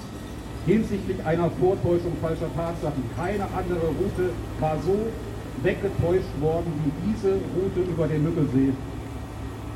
hinsichtlich 0.65 1.17
einer 1.25 1.49
Vortäuschung 1.59 2.13
falscher 2.21 2.49
Tatsachen. 2.55 3.03
Keine 3.15 3.45
andere 3.55 3.87
Route 3.87 4.29
war 4.59 4.77
so 4.85 4.97
weggetäuscht 5.63 6.33
worden 6.41 6.73
wie 6.83 6.91
diese 7.09 7.37
Route 7.55 7.81
über 7.89 8.07
den 8.07 8.23
Müggelsee. 8.23 8.73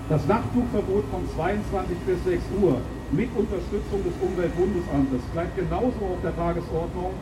Das 0.10 0.26
Nachtflugverbot 0.28 1.06
von 1.12 1.22
22 1.38 1.98
bis 2.06 2.18
6 2.26 2.42
Uhr 2.62 2.82
mit 3.12 3.30
Unterstützung 3.38 4.02
des 4.06 4.14
Umweltbundesamtes 4.22 5.22
bleibt 5.34 5.56
genauso 5.56 6.02
auf 6.14 6.22
der 6.24 6.36
Tagesordnung, 6.36 7.14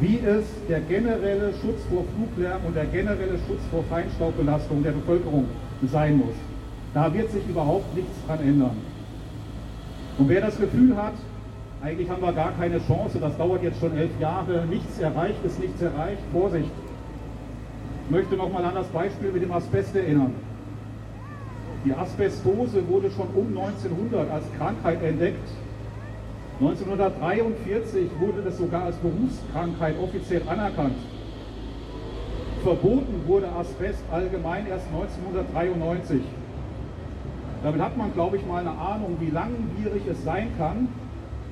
wie 0.00 0.18
es 0.18 0.46
der 0.68 0.80
generelle 0.80 1.52
Schutz 1.60 1.82
vor 1.90 2.04
Fluglärm 2.16 2.64
und 2.66 2.74
der 2.74 2.86
generelle 2.86 3.38
Schutz 3.46 3.60
vor 3.70 3.84
Feinstaubbelastung 3.84 4.82
der 4.82 4.92
Bevölkerung 4.92 5.46
sein 5.90 6.16
muss. 6.16 6.34
Da 6.94 7.12
wird 7.12 7.30
sich 7.30 7.46
überhaupt 7.46 7.94
nichts 7.94 8.12
dran 8.26 8.40
ändern. 8.40 8.76
Und 10.18 10.28
wer 10.28 10.40
das 10.40 10.58
Gefühl 10.58 10.96
hat, 10.96 11.14
eigentlich 11.82 12.08
haben 12.10 12.22
wir 12.22 12.32
gar 12.32 12.52
keine 12.52 12.78
Chance, 12.86 13.18
das 13.20 13.36
dauert 13.36 13.62
jetzt 13.62 13.80
schon 13.80 13.96
elf 13.96 14.10
Jahre, 14.20 14.66
nichts 14.66 14.98
erreicht 14.98 15.44
ist 15.44 15.60
nichts 15.60 15.80
erreicht. 15.80 16.22
Vorsicht! 16.32 16.70
Ich 18.06 18.10
möchte 18.10 18.34
nochmal 18.36 18.64
an 18.64 18.74
das 18.74 18.88
Beispiel 18.88 19.30
mit 19.32 19.42
dem 19.42 19.52
Asbest 19.52 19.94
erinnern. 19.94 20.34
Die 21.84 21.94
Asbestose 21.94 22.86
wurde 22.88 23.10
schon 23.10 23.28
um 23.34 23.46
1900 23.56 24.30
als 24.30 24.44
Krankheit 24.58 25.02
entdeckt. 25.02 25.48
1943 26.60 28.10
wurde 28.20 28.42
das 28.42 28.58
sogar 28.58 28.84
als 28.84 28.96
Berufskrankheit 28.96 29.94
offiziell 29.98 30.42
anerkannt. 30.46 30.96
Verboten 32.62 33.22
wurde 33.26 33.48
Asbest 33.48 34.04
allgemein 34.12 34.66
erst 34.66 34.86
1993. 34.88 36.20
Damit 37.62 37.80
hat 37.80 37.96
man, 37.96 38.12
glaube 38.12 38.36
ich, 38.36 38.46
mal 38.46 38.60
eine 38.60 38.76
Ahnung, 38.76 39.16
wie 39.20 39.30
langwierig 39.30 40.02
es 40.10 40.22
sein 40.22 40.48
kann, 40.58 40.88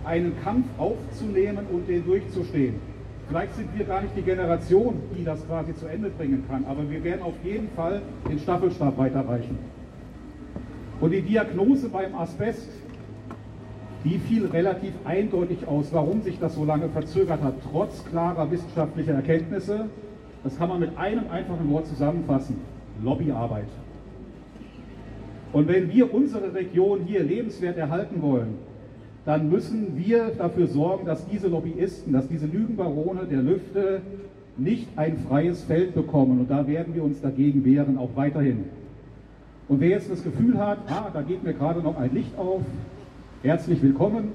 einen 0.04 0.36
Kampf 0.44 0.66
aufzunehmen 0.76 1.66
und 1.72 1.88
den 1.88 2.04
durchzustehen. 2.04 2.74
Vielleicht 3.28 3.54
sind 3.56 3.78
wir 3.78 3.86
gar 3.86 4.02
nicht 4.02 4.14
die 4.14 4.22
Generation, 4.22 5.00
die 5.18 5.24
das 5.24 5.46
quasi 5.46 5.74
zu 5.74 5.86
Ende 5.86 6.10
bringen 6.10 6.44
kann, 6.48 6.66
aber 6.66 6.88
wir 6.90 7.02
werden 7.02 7.22
auf 7.22 7.34
jeden 7.42 7.70
Fall 7.70 8.02
den 8.28 8.38
Staffelstab 8.38 8.98
weiterreichen. 8.98 9.58
Und 11.00 11.12
die 11.12 11.22
Diagnose 11.22 11.88
beim 11.88 12.14
Asbest, 12.14 12.68
die 14.08 14.18
fiel 14.18 14.46
relativ 14.46 14.92
eindeutig 15.04 15.66
aus, 15.66 15.92
warum 15.92 16.22
sich 16.22 16.38
das 16.38 16.54
so 16.54 16.64
lange 16.64 16.88
verzögert 16.88 17.42
hat, 17.42 17.54
trotz 17.70 18.04
klarer 18.06 18.50
wissenschaftlicher 18.50 19.12
Erkenntnisse. 19.12 19.86
Das 20.44 20.56
kann 20.56 20.68
man 20.68 20.80
mit 20.80 20.96
einem 20.96 21.24
einfachen 21.30 21.70
Wort 21.70 21.86
zusammenfassen. 21.86 22.56
Lobbyarbeit. 23.02 23.68
Und 25.52 25.68
wenn 25.68 25.92
wir 25.92 26.12
unsere 26.12 26.54
Region 26.54 27.00
hier 27.06 27.22
lebenswert 27.22 27.76
erhalten 27.76 28.22
wollen, 28.22 28.58
dann 29.24 29.50
müssen 29.50 29.96
wir 29.96 30.28
dafür 30.36 30.66
sorgen, 30.66 31.04
dass 31.04 31.26
diese 31.26 31.48
Lobbyisten, 31.48 32.12
dass 32.12 32.28
diese 32.28 32.46
Lügenbarone 32.46 33.26
der 33.26 33.42
Lüfte 33.42 34.00
nicht 34.56 34.88
ein 34.96 35.18
freies 35.18 35.64
Feld 35.64 35.94
bekommen. 35.94 36.40
Und 36.40 36.50
da 36.50 36.66
werden 36.66 36.94
wir 36.94 37.04
uns 37.04 37.20
dagegen 37.20 37.64
wehren, 37.64 37.98
auch 37.98 38.10
weiterhin. 38.14 38.64
Und 39.68 39.80
wer 39.80 39.90
jetzt 39.90 40.10
das 40.10 40.24
Gefühl 40.24 40.58
hat, 40.58 40.78
ah, 40.88 41.10
da 41.12 41.20
geht 41.20 41.44
mir 41.44 41.52
gerade 41.52 41.80
noch 41.80 41.98
ein 41.98 42.12
Licht 42.14 42.36
auf, 42.38 42.62
Herzlich 43.44 43.80
willkommen. 43.80 44.32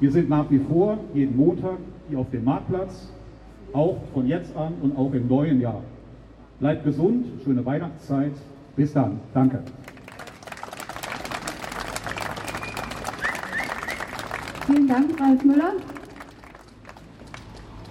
Wir 0.00 0.10
sind 0.10 0.30
nach 0.30 0.50
wie 0.50 0.58
vor 0.58 0.96
jeden 1.12 1.36
Montag 1.36 1.76
hier 2.08 2.18
auf 2.18 2.30
dem 2.30 2.42
Marktplatz, 2.42 3.12
auch 3.74 3.98
von 4.14 4.26
jetzt 4.26 4.56
an 4.56 4.72
und 4.80 4.96
auch 4.96 5.12
im 5.12 5.28
neuen 5.28 5.60
Jahr. 5.60 5.82
Bleibt 6.60 6.84
gesund, 6.84 7.26
schöne 7.44 7.62
Weihnachtszeit. 7.66 8.32
Bis 8.74 8.94
dann. 8.94 9.20
Danke. 9.34 9.62
Vielen 14.66 14.88
Dank, 14.88 15.20
Ralf 15.20 15.44
Müller. 15.44 15.72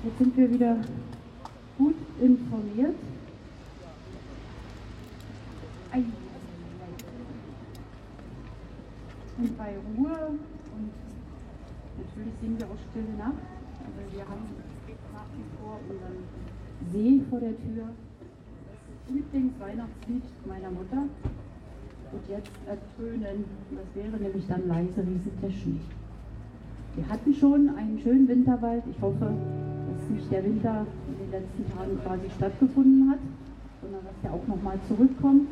Jetzt 0.03 0.17
sind 0.17 0.36
wir 0.36 0.51
wieder 0.51 0.77
gut 1.77 1.95
informiert. 2.19 2.95
Und 9.38 9.58
bei 9.58 9.74
Ruhe 9.98 10.38
und 10.78 10.91
natürlich 11.98 12.34
singen 12.41 12.60
wir 12.60 12.67
auch 12.67 12.78
Stille 12.91 13.17
Nacht, 13.17 13.41
aber 13.82 14.04
wir 14.13 14.22
haben 14.22 14.46
nach 15.13 15.30
wie 15.34 15.48
vor 15.58 15.80
unseren 15.89 16.22
See 16.91 17.22
vor 17.30 17.39
der 17.39 17.58
Tür. 17.58 17.89
Das 17.89 19.15
Lieblingsweihnachtslied 19.15 20.24
meiner 20.48 20.69
Mutter. 20.69 21.04
Und 22.12 22.30
jetzt 22.30 22.52
ertönen, 22.67 23.46
das 23.72 24.04
wäre 24.04 24.17
nämlich 24.22 24.46
dann 24.48 24.67
leise 24.67 25.02
rieselt. 25.02 25.80
Wir 26.96 27.10
hatten 27.10 27.34
schon 27.34 27.76
einen 27.76 28.00
schönen 28.00 28.28
Winterwald. 28.28 28.84
Ich 28.91 29.02
hoffe, 29.02 29.34
dass 29.34 30.10
nicht 30.12 30.32
der 30.32 30.43
Winter 30.43 30.86
in 31.08 31.17
den 31.17 31.32
letzten 31.32 31.76
Tagen 31.76 32.00
quasi 32.06 32.30
stattgefunden 32.38 33.10
hat, 33.10 33.19
sondern 33.82 34.06
dass 34.06 34.13
der 34.22 34.32
auch 34.32 34.48
nochmal 34.48 34.78
zurückkommt. 34.88 35.48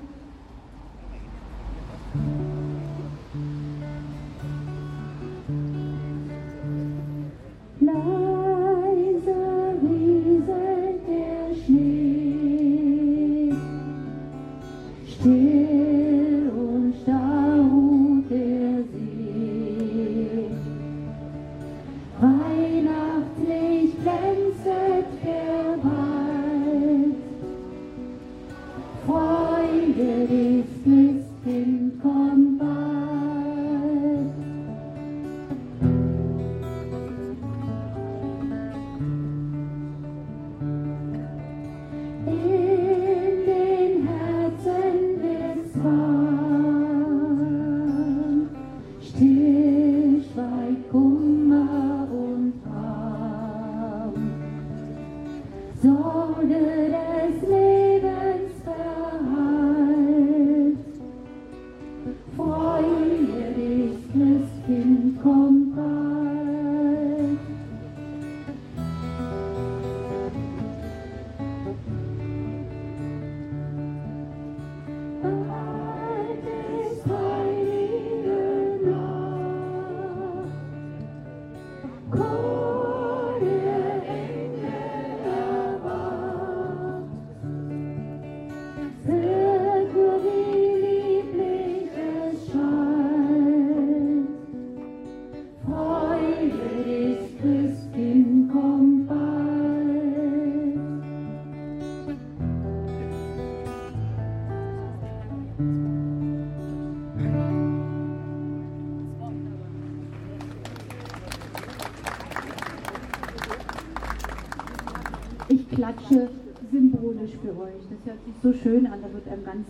Das 118.04 118.14
hört 118.14 118.26
sich 118.26 118.34
so 118.42 118.52
schön 118.52 118.88
an, 118.88 119.00
da 119.00 119.14
wird 119.14 119.28
einem 119.28 119.44
ganz 119.44 119.68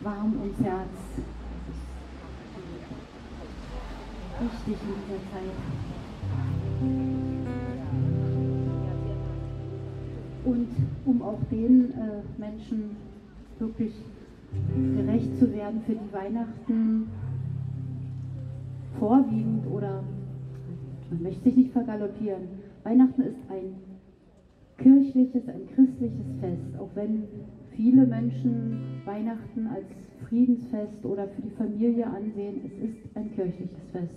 warm 0.00 0.34
ums 0.40 0.58
Herz. 0.62 0.88
Wichtig 4.40 4.76
in 4.82 4.94
dieser 5.06 5.22
Zeit. 5.32 5.56
Und 10.44 10.68
um 11.06 11.22
auch 11.22 11.38
den 11.50 11.92
äh, 11.92 12.22
Menschen 12.38 12.96
wirklich 13.58 13.94
gerecht 14.94 15.38
zu 15.38 15.50
werden, 15.52 15.80
für 15.86 15.94
die 15.94 16.12
Weihnachten 16.12 17.08
vorwiegend 18.98 19.66
oder 19.68 20.02
man 21.10 21.22
möchte 21.22 21.44
sich 21.44 21.56
nicht 21.56 21.72
vergaloppieren. 21.72 22.48
Weihnachten 22.82 23.22
ist 23.22 23.38
ein 23.48 23.76
kirchliches, 24.76 25.48
ein 25.48 25.68
christliches 25.74 26.26
Fest, 26.40 26.78
auch 26.78 26.90
wenn 26.94 27.24
viele 27.76 28.06
Menschen 28.06 29.02
Weihnachten 29.04 29.66
als 29.66 29.86
Friedensfest 30.28 31.04
oder 31.04 31.28
für 31.28 31.42
die 31.42 31.50
Familie 31.50 32.06
ansehen, 32.06 32.60
es 32.64 32.72
ist 32.90 33.16
ein 33.16 33.30
kirchliches 33.34 33.88
Fest. 33.90 34.16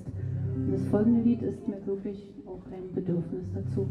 Und 0.55 0.71
das 0.71 0.85
folgende 0.87 1.21
Lied 1.21 1.41
ist 1.41 1.67
mir 1.67 1.85
wirklich 1.85 2.29
auch 2.45 2.61
ein 2.71 2.93
Bedürfnis 2.93 3.43
dazu. 3.53 3.87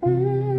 Es 0.00 0.55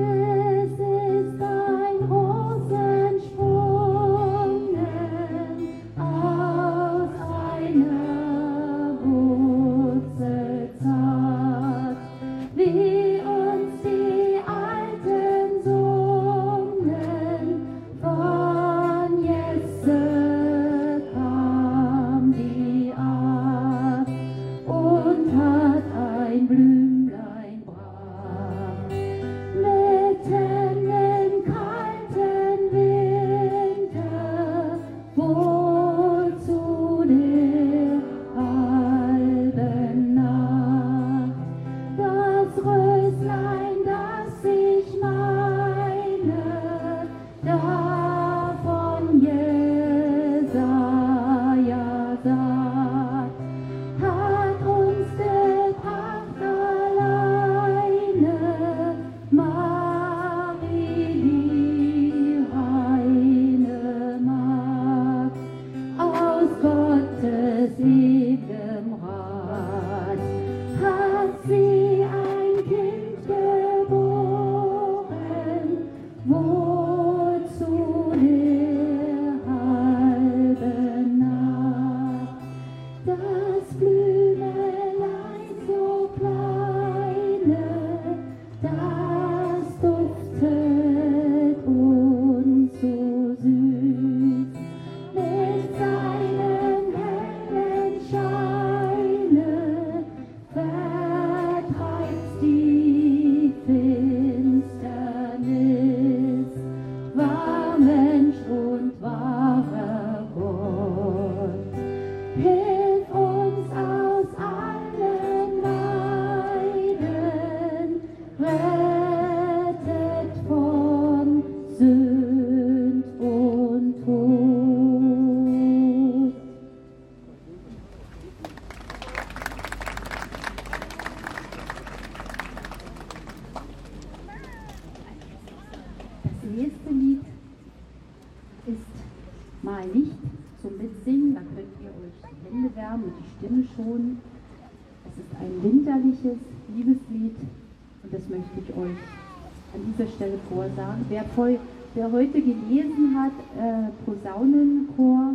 wer, 151.09 151.23
voll, 151.35 151.59
wer 151.93 152.11
heute 152.11 152.41
gelesen 152.41 153.15
hat, 153.15 153.31
äh, 153.57 153.89
Posaunenchor 154.05 155.33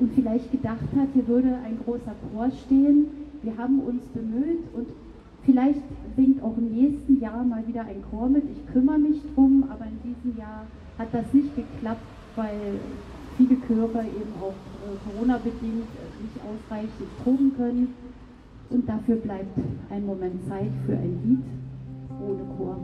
und 0.00 0.12
vielleicht 0.14 0.50
gedacht 0.50 0.88
hat, 0.96 1.08
hier 1.14 1.26
würde 1.28 1.56
ein 1.64 1.78
großer 1.84 2.14
Chor 2.32 2.50
stehen, 2.66 3.06
wir 3.42 3.56
haben 3.58 3.80
uns 3.80 4.02
bemüht 4.14 4.64
und 4.74 4.88
vielleicht 5.44 5.82
singt 6.16 6.42
auch 6.42 6.56
im 6.56 6.72
nächsten 6.72 7.20
Jahr 7.20 7.44
mal 7.44 7.66
wieder 7.66 7.82
ein 7.82 8.02
Chor 8.10 8.28
mit. 8.28 8.44
Ich 8.50 8.72
kümmere 8.72 8.98
mich 8.98 9.20
drum, 9.34 9.64
aber 9.70 9.84
in 9.84 9.98
diesem 10.02 10.38
Jahr 10.38 10.66
hat 10.98 11.08
das 11.12 11.32
nicht 11.32 11.54
geklappt, 11.54 12.00
weil 12.36 12.80
viele 13.36 13.56
Chöre 13.66 14.00
eben 14.00 14.32
auch 14.40 14.54
äh, 14.54 14.96
Corona-bedingt 15.10 15.62
äh, 15.62 16.22
nicht 16.22 16.38
ausreichend 16.40 17.22
proben 17.22 17.52
können. 17.56 17.94
Und 18.70 18.88
dafür 18.88 19.16
bleibt 19.16 19.58
ein 19.90 20.06
Moment 20.06 20.48
Zeit 20.48 20.70
für 20.86 20.92
ein 20.92 21.18
Lied 21.24 21.44
ohne 22.20 22.44
Chor. 22.56 22.78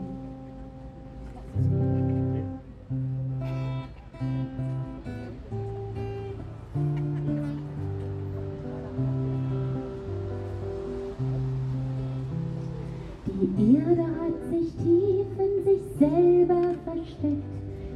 Die 13.57 13.75
Erde 13.75 14.03
hat 14.03 14.37
sich 14.49 14.71
tief 14.75 15.27
in 15.37 15.63
sich 15.65 15.81
selber 15.99 16.73
versteckt, 16.85 17.43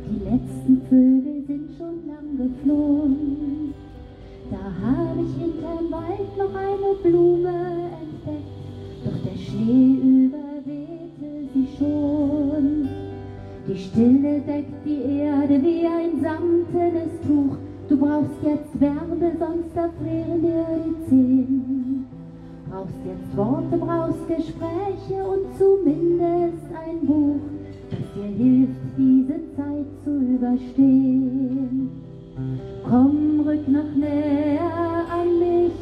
die 0.05 0.19
letzten 0.23 0.81
Vögel 0.89 1.43
sind 1.47 1.69
schon 1.77 2.07
lang 2.07 2.37
geflogen. 2.37 3.73
Da 4.49 4.57
habe 4.57 5.21
ich 5.21 5.33
hinterm 5.41 5.91
Wald 5.91 6.37
noch 6.37 6.55
eine 6.55 6.95
Blume 7.03 7.89
entdeckt, 8.01 8.55
doch 9.03 9.19
der 9.23 9.37
Schnee 9.37 10.14
Die 13.75 13.81
Stille 13.81 14.39
deckt 14.47 14.85
die 14.85 15.19
Erde 15.19 15.61
wie 15.61 15.85
ein 15.85 16.21
samtenes 16.21 17.11
Tuch. 17.27 17.57
Du 17.89 17.97
brauchst 17.97 18.41
jetzt 18.41 18.79
Wärme, 18.79 19.33
sonst 19.37 19.75
erfrieren 19.75 20.41
dir 20.41 20.65
die 20.85 21.09
Zehen. 21.09 22.05
Brauchst 22.69 22.93
jetzt 23.05 23.35
Worte, 23.35 23.75
brauchst 23.77 24.27
Gespräche 24.29 25.21
und 25.25 25.57
zumindest 25.57 26.63
ein 26.87 27.05
Buch, 27.05 27.41
das 27.89 27.99
dir 28.15 28.45
hilft, 28.45 28.79
diese 28.97 29.39
Zeit 29.57 29.87
zu 30.05 30.21
überstehen. 30.21 31.89
Komm, 32.89 33.41
rück 33.45 33.67
noch 33.67 33.93
näher 33.93 35.03
an 35.11 35.37
mich 35.37 35.74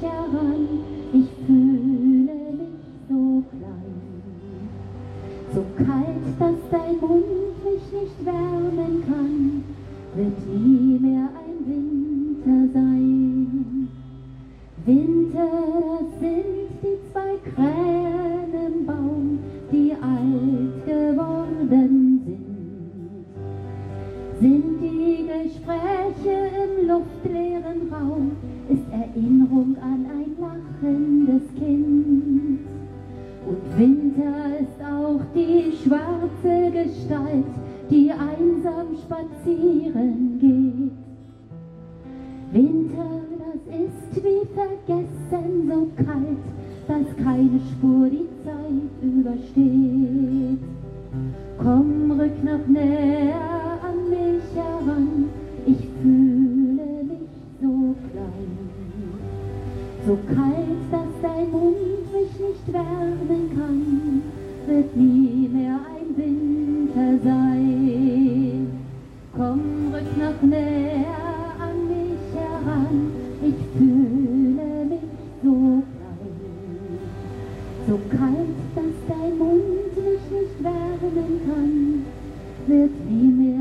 wird 82.67 82.91
nie 83.10 83.52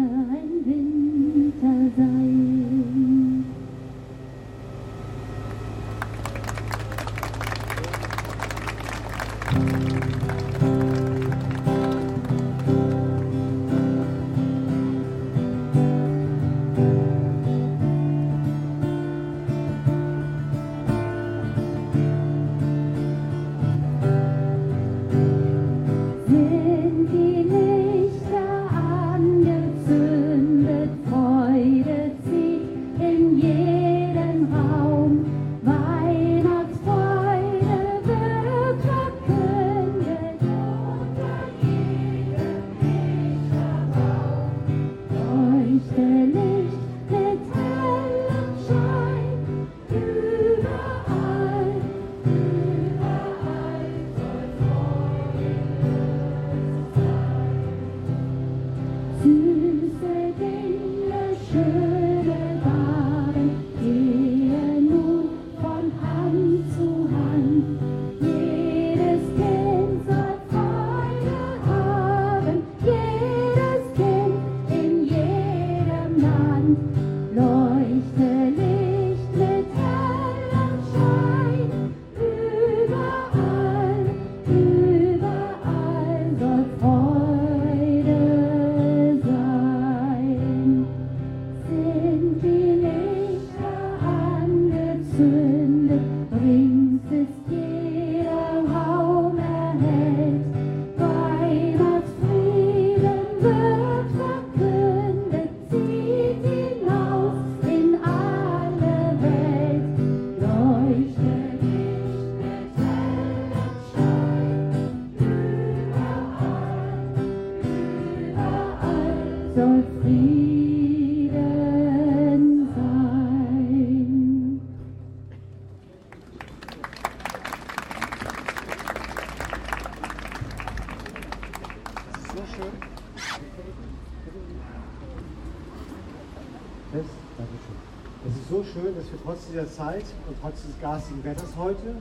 dieser 139.52 139.68
Zeit 139.70 140.04
und 140.26 140.36
trotz 140.40 140.62
des 140.64 140.80
garstigen 140.80 141.22
Wetters 141.24 141.52
heute 141.58 141.94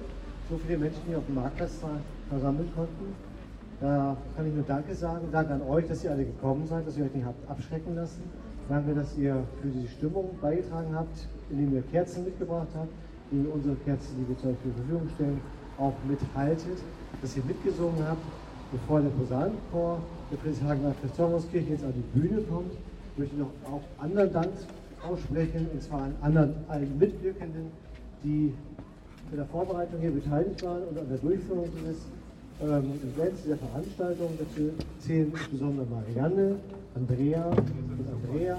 so 0.50 0.58
viele 0.66 0.78
Menschen 0.78 1.02
hier 1.08 1.18
auf 1.18 1.26
dem 1.26 1.36
Marktplatz 1.36 1.72
versammeln 2.30 2.72
konnten. 2.76 3.14
Da 3.82 4.16
kann 4.36 4.48
ich 4.48 4.54
nur 4.54 4.64
Danke 4.64 4.96
sagen. 4.96 5.28
Danke 5.32 5.54
an 5.54 5.62
euch, 5.64 5.88
dass 5.88 6.04
ihr 6.04 6.12
alle 6.12 6.24
gekommen 6.24 6.66
seid, 6.68 6.88
dass 6.88 6.98
ihr 6.98 7.06
euch 7.06 7.14
nicht 7.14 7.26
habt 7.26 7.50
abschrecken 7.50 7.96
lassen. 7.96 8.24
Danke, 8.70 8.94
dass 8.94 9.18
ihr 9.18 9.44
für 9.62 9.68
die 9.68 9.88
Stimmung 9.88 10.30
beigetragen 10.42 10.96
habt, 10.96 11.28
indem 11.50 11.74
ihr 11.76 11.82
Kerzen 11.82 12.24
mitgebracht 12.24 12.68
habt, 12.76 12.94
ihr 13.32 13.54
unsere 13.54 13.76
Kerzen, 13.76 14.16
die 14.18 14.30
wir 14.30 14.38
zur 14.38 14.56
Verfügung 14.56 15.10
stellen, 15.16 15.42
auch 15.78 15.94
mithaltet, 16.08 16.78
dass 17.22 17.36
ihr 17.36 17.44
mitgesungen 17.44 18.08
habt, 18.08 18.24
bevor 18.72 19.02
der 19.02 19.10
Posaunenchor 19.10 20.00
der 20.32 20.38
Friedrichshagener 20.38 20.94
Christophorskirche 21.02 21.72
jetzt 21.72 21.84
an 21.84 21.94
die 21.94 22.20
Bühne 22.20 22.42
kommt, 22.44 22.72
möchte 23.18 23.36
ich 23.36 23.42
noch 23.42 23.52
auch 23.66 23.82
anderen 24.02 24.32
Dank 24.32 24.52
aussprechen, 25.08 25.68
und 25.74 25.82
zwar 25.82 26.02
an 26.04 26.16
anderen, 26.22 26.54
allen 26.68 26.98
Mitwirkenden, 26.98 27.72
die 28.24 28.54
bei 29.30 29.38
der 29.38 29.46
Vorbereitung 29.46 30.00
hier 30.02 30.12
beteiligt 30.12 30.64
waren 30.64 30.84
und 30.84 31.00
an 31.00 31.08
der 31.10 31.18
Durchführung 31.18 31.70
dieses 31.80 32.02
ähm, 32.62 32.92
Events, 33.16 33.44
dieser 33.44 33.58
Veranstaltung. 33.58 34.30
Dazu 34.38 34.72
zählen 35.00 35.32
insbesondere 35.32 35.86
Marianne, 35.88 36.56
Andrea 36.96 37.46
und 37.46 38.30
Andrea, 38.30 38.58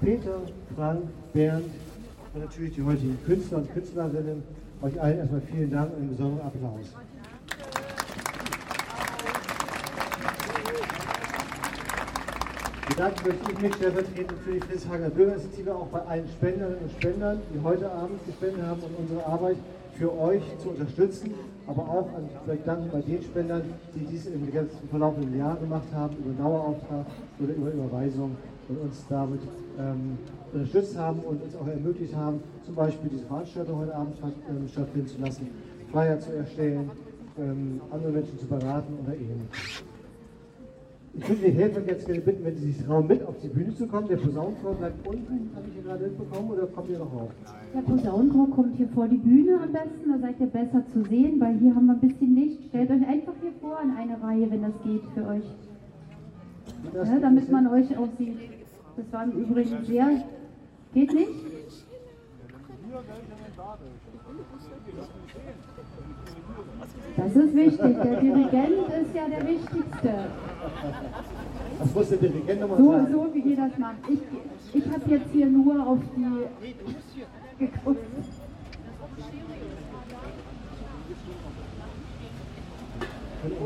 Peter, 0.00 0.40
Frank, 0.74 1.02
Bernd 1.32 1.70
und 2.34 2.44
natürlich 2.44 2.74
die 2.74 2.82
heutigen 2.82 3.18
Künstler 3.26 3.58
und 3.58 3.72
Künstlerinnen. 3.72 4.42
Euch 4.80 5.00
allen 5.00 5.18
erstmal 5.18 5.40
vielen 5.40 5.70
Dank 5.70 5.90
und 5.92 5.98
einen 5.98 6.10
besonderen 6.10 6.46
Applaus. 6.46 6.94
Bedanken 12.98 13.28
möchte 13.28 13.52
ich 13.52 13.60
mich 13.60 13.74
stellvertretend 13.76 14.40
für 14.40 14.52
die 14.54 14.58
Friedrichshagener 14.58 15.10
Bürgerinitiative 15.10 15.72
auch 15.72 15.86
bei 15.86 16.00
allen 16.00 16.28
Spenderinnen 16.30 16.78
und 16.82 16.90
Spendern, 16.90 17.40
die 17.54 17.62
heute 17.62 17.88
Abend 17.92 18.26
gespendet 18.26 18.62
haben, 18.66 18.82
um 18.82 18.90
unsere 18.98 19.24
Arbeit 19.24 19.56
für 19.92 20.18
euch 20.18 20.42
zu 20.58 20.70
unterstützen, 20.70 21.32
aber 21.68 21.82
auch 21.82 22.08
an, 22.16 22.28
vielleicht 22.44 22.66
danken 22.66 22.90
bei 22.90 23.00
den 23.00 23.22
Spendern, 23.22 23.62
die 23.94 24.04
dies 24.04 24.26
im 24.26 24.52
ganzen 24.52 24.88
verlaufenden 24.90 25.38
Jahr 25.38 25.54
gemacht 25.58 25.86
haben, 25.94 26.16
über 26.16 26.42
Dauerauftrag 26.42 27.06
oder 27.38 27.54
über 27.54 27.70
Überweisung 27.70 28.36
und 28.68 28.78
uns 28.78 29.04
damit 29.08 29.42
ähm, 29.78 30.18
unterstützt 30.52 30.98
haben 30.98 31.20
und 31.20 31.40
uns 31.40 31.54
auch 31.54 31.68
ermöglicht 31.68 32.16
haben, 32.16 32.40
zum 32.66 32.74
Beispiel 32.74 33.10
diese 33.10 33.26
Veranstaltung 33.26 33.78
heute 33.78 33.94
Abend 33.94 34.16
ähm, 34.50 34.66
stattfinden 34.66 35.06
zu 35.06 35.20
lassen, 35.20 35.46
Flyer 35.92 36.18
zu 36.18 36.32
erstellen, 36.34 36.90
ähm, 37.38 37.80
andere 37.92 38.10
Menschen 38.10 38.36
zu 38.40 38.46
beraten 38.46 38.98
oder 39.04 39.14
ähnliches. 39.14 39.87
Ich 41.18 41.28
würde 41.28 41.50
die 41.50 41.50
Helfer 41.50 41.80
jetzt 41.84 42.06
gerne 42.06 42.20
bitten, 42.20 42.44
wenn 42.44 42.56
Sie 42.56 42.70
sich 42.70 42.86
trauen, 42.86 43.08
mit 43.08 43.26
auf 43.26 43.34
die 43.42 43.48
Bühne 43.48 43.74
zu 43.74 43.88
kommen. 43.88 44.06
Der 44.06 44.18
Posaunenchor 44.18 44.74
bleibt 44.74 45.04
unten, 45.06 45.50
habe 45.54 45.66
ich 45.66 45.74
hier 45.74 45.82
gerade 45.82 46.04
mitbekommen, 46.04 46.50
oder 46.50 46.66
kommt 46.66 46.88
ihr 46.90 46.98
noch 46.98 47.12
rauf? 47.12 47.30
Der 47.74 47.80
Posaunenchor 47.80 48.50
kommt 48.50 48.76
hier 48.76 48.88
vor 48.88 49.08
die 49.08 49.16
Bühne 49.16 49.58
am 49.60 49.72
besten, 49.72 50.12
da 50.12 50.18
seid 50.20 50.38
ihr 50.38 50.46
besser 50.46 50.84
zu 50.92 51.02
sehen, 51.04 51.40
weil 51.40 51.58
hier 51.58 51.74
haben 51.74 51.86
wir 51.86 51.94
ein 51.94 52.00
bisschen 52.00 52.36
Licht. 52.36 52.62
Stellt 52.68 52.90
euch 52.90 53.06
einfach 53.06 53.32
hier 53.40 53.50
vor 53.60 53.80
in 53.82 53.90
eine 53.90 54.22
Reihe, 54.22 54.48
wenn 54.48 54.62
das 54.62 54.74
geht 54.84 55.02
für 55.14 55.26
euch. 55.26 55.44
Ja, 56.94 57.18
damit 57.18 57.50
man 57.50 57.66
euch 57.66 57.98
auch 57.98 58.08
sieht. 58.16 58.36
Das 58.96 59.12
war 59.12 59.24
im 59.24 59.32
Übrigen 59.32 59.84
sehr. 59.84 60.22
Geht 60.94 61.12
nicht? 61.12 61.28
Das 67.16 67.36
ist 67.36 67.54
wichtig. 67.54 67.96
Der 68.02 68.20
Dirigent 68.20 68.88
ist 68.88 69.14
ja 69.14 69.28
der 69.28 69.46
Wichtigste. 69.46 70.14
Was 71.78 71.94
muss 71.94 72.08
der 72.08 72.18
Dirigent 72.18 72.60
nochmal 72.60 72.78
so, 72.78 72.92
sagen? 72.92 73.12
So 73.12 73.34
wie 73.34 73.40
ihr 73.40 73.56
das 73.56 73.78
macht. 73.78 73.96
Ich, 74.08 74.20
ich 74.74 74.92
habe 74.92 75.10
jetzt 75.10 75.30
hier 75.32 75.46
nur 75.46 75.86
auf 75.86 75.98
die 76.16 77.64
geguckt. 77.64 78.04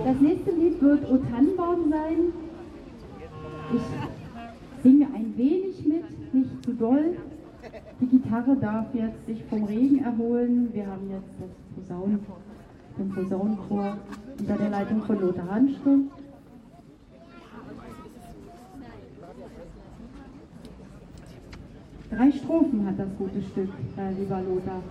Das 0.04 0.20
nächste 0.20 0.50
Lied 0.50 0.82
wird 0.82 1.10
O 1.10 1.16
Tannenbaum 1.18 1.90
sein. 1.90 2.32
Ich 3.74 4.82
singe 4.82 5.06
ein 5.14 5.34
wenig 5.36 5.86
mit, 5.86 6.34
nicht 6.34 6.64
zu 6.64 6.72
doll. 6.72 7.16
Die 8.02 8.18
Gitarre 8.18 8.56
darf 8.56 8.86
jetzt 8.94 9.26
sich 9.26 9.44
vom 9.44 9.62
Regen 9.62 10.02
erholen. 10.02 10.70
Wir 10.72 10.88
haben 10.88 11.08
jetzt 11.08 11.30
das 11.38 11.86
Posaunen, 11.86 12.18
den 12.98 13.08
Posaunenchor 13.10 13.96
unter 14.40 14.56
der 14.56 14.70
Leitung 14.70 15.02
von 15.04 15.20
Lothar 15.20 15.48
Hanström. 15.48 16.10
Drei 22.10 22.32
Strophen 22.32 22.86
hat 22.86 22.98
das 22.98 23.16
gute 23.16 23.40
Stück, 23.40 23.70
äh, 23.96 24.12
lieber 24.18 24.40
Lothar. 24.40 24.82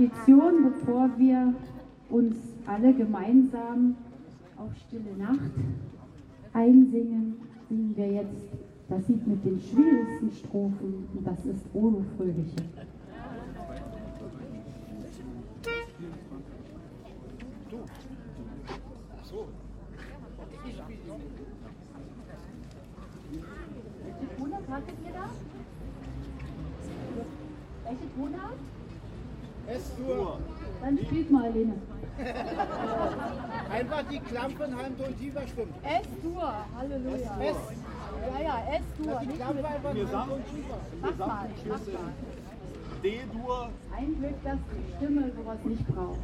Tradition, 0.00 0.72
bevor 0.72 1.10
wir 1.18 1.52
uns 2.08 2.34
alle 2.64 2.94
gemeinsam 2.94 3.96
auf 4.56 4.70
Stille 4.86 5.14
Nacht 5.18 5.52
einsingen, 6.54 7.36
singen 7.68 7.94
wir 7.94 8.06
jetzt 8.06 8.48
das 8.88 9.06
Lied 9.08 9.26
mit 9.26 9.44
den 9.44 9.60
schwierigsten 9.60 10.30
Strophen 10.32 11.06
und 11.14 11.26
das 11.26 11.44
ist 11.44 11.66
Olo 11.74 12.02
Fröhliche. 12.16 12.56
Welche 24.02 24.36
Tonart 24.38 24.68
hattet 24.70 24.94
ihr 25.04 25.12
da? 25.12 25.30
Welche 27.84 28.14
Tonart? 28.16 28.56
S-Dur. 29.70 30.38
Dann 30.80 30.98
spielt 31.10 31.30
mal, 31.30 31.50
Lene. 31.52 31.74
Einfach 33.70 34.02
die 34.10 34.20
Klampenhand 34.20 35.00
und 35.00 35.18
tiefer 35.18 35.42
stimmt. 35.48 35.74
S-Dur, 35.82 36.54
Halleluja. 36.76 37.40
S. 37.40 37.56
Ja, 38.32 38.40
ja, 38.42 38.62
S-Dur. 38.76 39.20
Die 39.22 39.28
Klampe 39.36 39.66
einfach 39.66 39.94
Wir 39.94 40.02
Hand 40.02 40.12
sagen- 40.12 40.32
und 40.32 40.46
tiefer. 40.54 40.78
Mach 41.00 41.16
mal, 41.26 41.48
mach 41.68 41.78
mal. 41.78 42.12
D-Dur, 43.02 43.70
Ein 43.96 44.18
Glück, 44.18 44.44
dass 44.44 44.58
die 44.70 44.96
Stimme 44.96 45.32
sowas 45.34 45.58
nicht 45.64 45.86
braucht. 45.88 46.18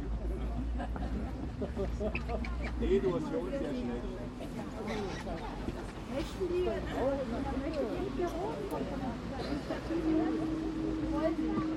D-Dur 2.79 3.17
ist 3.17 3.27
für 3.27 3.37
uns 3.39 3.51
sehr 3.51 3.59
schlecht. 3.59 4.07
Möchten 6.13 6.47
die, 6.53 6.65
möchte 6.65 7.83
die 7.83 7.99
nicht 8.03 8.15
hier 8.15 8.27
hochkommen? 8.27 8.87
Wollen 11.11 11.35
sie? 11.35 11.43
Wir 11.43 11.76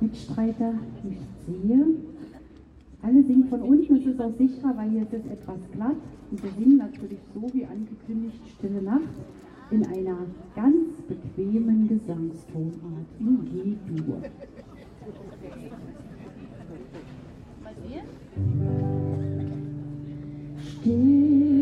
Mitstreiter 0.00 0.74
nicht 1.02 1.20
sehe. 1.46 1.86
Alle 3.02 3.22
singen 3.24 3.48
von 3.48 3.62
unten, 3.62 3.96
es 3.96 4.06
ist 4.06 4.20
auch 4.20 4.32
sicherer, 4.38 4.76
weil 4.76 4.90
hier 4.90 5.02
ist 5.02 5.12
es 5.12 5.26
etwas 5.26 5.58
glatt. 5.72 5.96
Und 6.30 6.42
wir 6.42 6.50
singen 6.52 6.78
natürlich 6.78 7.18
so 7.34 7.42
wie 7.52 7.64
angekündigt 7.64 8.40
Stille 8.56 8.82
Nacht 8.82 9.02
in 9.70 9.84
einer 9.86 10.18
ganz 10.54 11.00
bequemen 11.08 11.88
Gesangstonart 11.88 13.06
in 13.18 13.76
G-Dur. 13.86 14.22
Mal 20.84 21.61